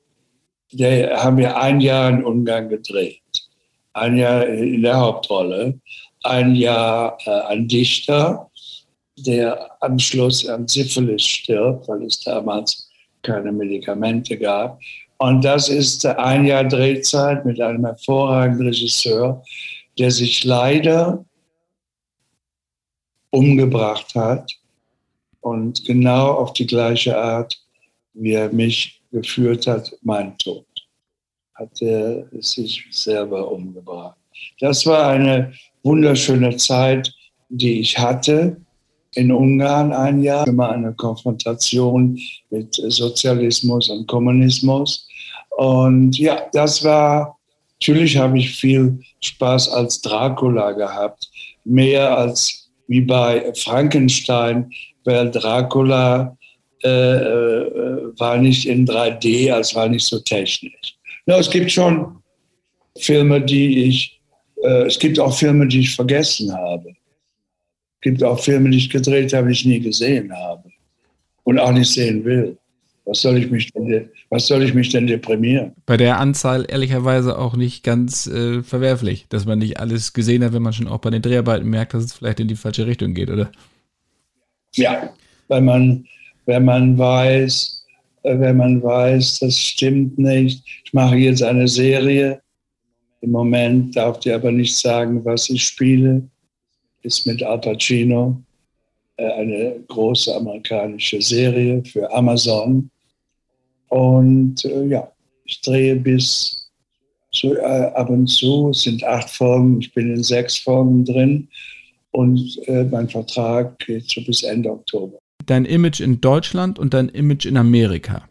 [0.72, 3.20] der haben wir ein Jahr in Ungarn gedreht.
[3.92, 5.78] Ein Jahr in der Hauptrolle.
[6.22, 8.50] Ein Jahr äh, ein Dichter,
[9.18, 12.88] der am Schluss an Syphilis stirbt, weil es damals
[13.22, 14.80] keine Medikamente gab.
[15.18, 19.42] Und das ist ein Jahr Drehzeit mit einem hervorragenden Regisseur,
[19.98, 21.24] der sich leider
[23.30, 24.52] umgebracht hat
[25.40, 27.60] und genau auf die gleiche Art,
[28.14, 30.66] wie er mich geführt hat, mein Tod,
[31.54, 34.16] hat er sich selber umgebracht.
[34.60, 37.12] Das war eine wunderschöne Zeit,
[37.48, 38.56] die ich hatte
[39.14, 42.18] in Ungarn ein Jahr, immer eine Konfrontation
[42.50, 45.08] mit Sozialismus und Kommunismus.
[45.56, 47.38] Und ja, das war,
[47.84, 51.28] natürlich habe ich viel Spaß als Dracula gehabt,
[51.64, 54.70] mehr als wie bei Frankenstein,
[55.04, 56.34] weil Dracula
[56.82, 60.96] äh, äh, war nicht in 3D, es war nicht so technisch.
[61.26, 62.22] Ja, es gibt schon
[62.96, 64.18] Filme, die ich,
[64.62, 66.88] äh, es gibt auch Filme, die ich vergessen habe.
[66.88, 70.70] Es gibt auch Filme, die ich gedreht habe, die ich nie gesehen habe
[71.42, 72.56] und auch nicht sehen will.
[73.06, 75.72] Was soll ich mich denn, was soll ich mich denn deprimieren?
[75.84, 80.54] Bei der Anzahl ehrlicherweise auch nicht ganz äh, verwerflich, dass man nicht alles gesehen hat,
[80.54, 83.12] wenn man schon auch bei den Dreharbeiten merkt, dass es vielleicht in die falsche Richtung
[83.12, 83.52] geht, oder?
[84.74, 85.12] Ja,
[85.48, 86.06] wenn man,
[86.46, 87.84] wenn man weiß,
[88.24, 90.64] äh, wenn man weiß, das stimmt nicht.
[90.84, 92.40] Ich mache jetzt eine Serie.
[93.20, 96.22] Im Moment darf ich aber nicht sagen, was ich spiele.
[97.02, 98.42] Ist mit Al Pacino
[99.16, 102.90] äh, eine große amerikanische Serie für Amazon.
[103.94, 105.08] Und äh, ja,
[105.44, 106.68] ich drehe bis
[107.32, 108.70] zu, äh, ab und zu.
[108.70, 109.80] Es sind acht Folgen.
[109.80, 111.46] Ich bin in sechs Folgen drin
[112.10, 115.16] und äh, mein Vertrag geht so bis Ende Oktober.
[115.46, 118.28] Dein Image in Deutschland und dein Image in Amerika.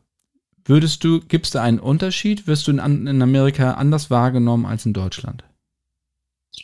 [0.65, 2.45] Würdest du, gibt es da einen Unterschied?
[2.45, 5.45] Wirst du in, in Amerika anders wahrgenommen als in Deutschland?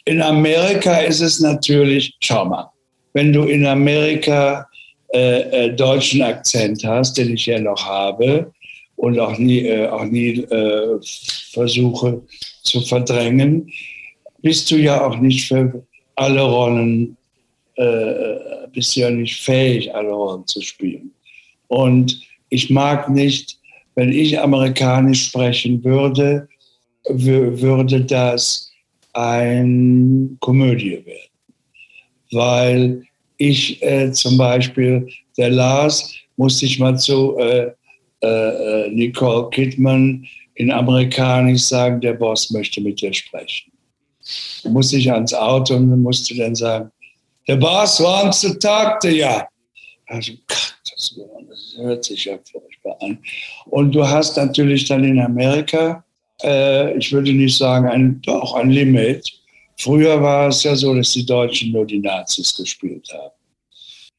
[0.03, 2.69] In Amerika ist es natürlich, schau mal,
[3.13, 4.67] wenn du in Amerika
[5.13, 8.51] äh, äh, deutschen Akzent hast, den ich ja noch habe
[8.99, 10.99] und auch nie, äh, auch nie äh,
[11.51, 12.21] versuche
[12.63, 13.71] zu verdrängen,
[14.41, 15.85] bist du ja auch nicht für
[16.15, 17.15] alle Rollen,
[17.75, 21.11] äh, bist ja nicht fähig, alle Rollen zu spielen.
[21.69, 23.57] Und ich mag nicht,
[23.95, 26.49] wenn ich amerikanisch sprechen würde,
[27.07, 28.69] würde das
[29.13, 31.31] eine Komödie werden.
[32.31, 33.03] Weil
[33.37, 37.71] ich äh, zum Beispiel, der Lars, musste ich mal zu äh,
[38.21, 43.71] äh, Nicole Kidman in amerikanisch sagen, der Boss möchte mit dir sprechen
[44.65, 46.91] musste ich ans Auto und musste dann sagen,
[47.47, 49.25] der Boss wants to talk to you.
[50.07, 51.15] Also, Gott, das,
[51.49, 53.19] das hört sich ja furchtbar an.
[53.65, 56.03] Und du hast natürlich dann in Amerika,
[56.43, 59.31] äh, ich würde nicht sagen, ein, doch ein Limit.
[59.77, 63.33] Früher war es ja so, dass die Deutschen nur die Nazis gespielt haben.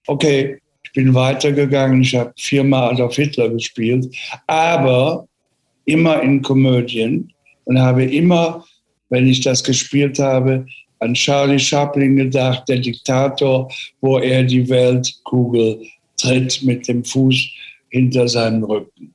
[0.07, 0.59] Okay,
[0.95, 4.07] bin weitergegangen, ich habe viermal Adolf Hitler gespielt,
[4.47, 5.27] aber
[5.85, 7.33] immer in Komödien
[7.65, 8.65] und habe immer
[9.11, 10.65] wenn ich das gespielt habe,
[11.01, 13.71] an Charlie Chaplin gedacht, der Diktator,
[14.01, 15.83] wo er die Weltkugel
[16.17, 17.49] tritt mit dem Fuß
[17.91, 19.13] hinter seinem Rücken.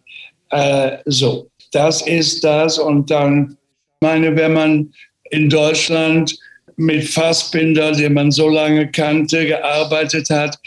[0.50, 2.78] Äh, so, das ist das.
[2.78, 3.58] Und dann,
[4.02, 4.94] meine, wenn man
[5.32, 6.38] in Deutschland
[6.78, 10.58] mit Fassbinder, den man so lange kannte, gearbeitet hat,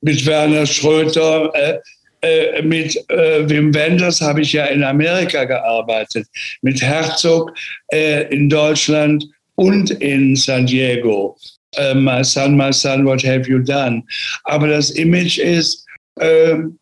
[0.00, 1.78] mit Werner Schröter, äh,
[2.20, 6.26] äh, mit äh, Wim Wenders habe ich ja in Amerika gearbeitet,
[6.62, 7.52] mit Herzog
[7.92, 9.24] äh, in Deutschland
[9.54, 11.36] und in San Diego.
[11.76, 14.02] Uh, my son, my son, what have you done?
[14.44, 15.84] Aber das Image ist
[16.18, 16.78] ähm,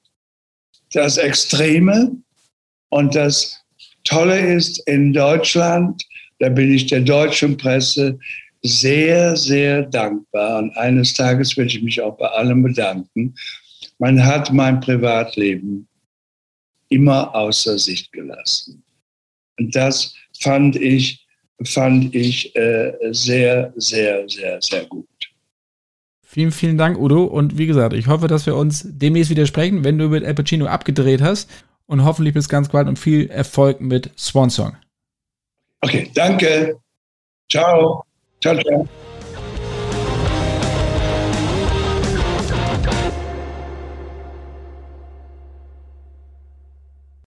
[0.92, 2.12] das Extreme
[2.90, 3.60] und das
[4.04, 6.02] Tolle ist in Deutschland,
[6.38, 8.18] da bin ich der deutschen Presse
[8.66, 10.58] sehr, sehr dankbar.
[10.58, 13.34] Und eines Tages werde ich mich auch bei allem bedanken.
[13.98, 15.88] Man hat mein Privatleben
[16.88, 18.82] immer außer Sicht gelassen.
[19.58, 21.26] Und das fand ich,
[21.64, 25.06] fand ich äh, sehr, sehr, sehr, sehr gut.
[26.22, 27.24] Vielen, vielen Dank, Udo.
[27.24, 30.34] Und wie gesagt, ich hoffe, dass wir uns demnächst wieder sprechen, wenn du mit Al
[30.34, 31.48] Pacino abgedreht hast.
[31.86, 34.76] Und hoffentlich bis ganz bald und viel Erfolg mit Swan Song.
[35.82, 36.80] Okay, danke.
[37.48, 38.05] Ciao.
[38.46, 39.05] Ciao, ciao.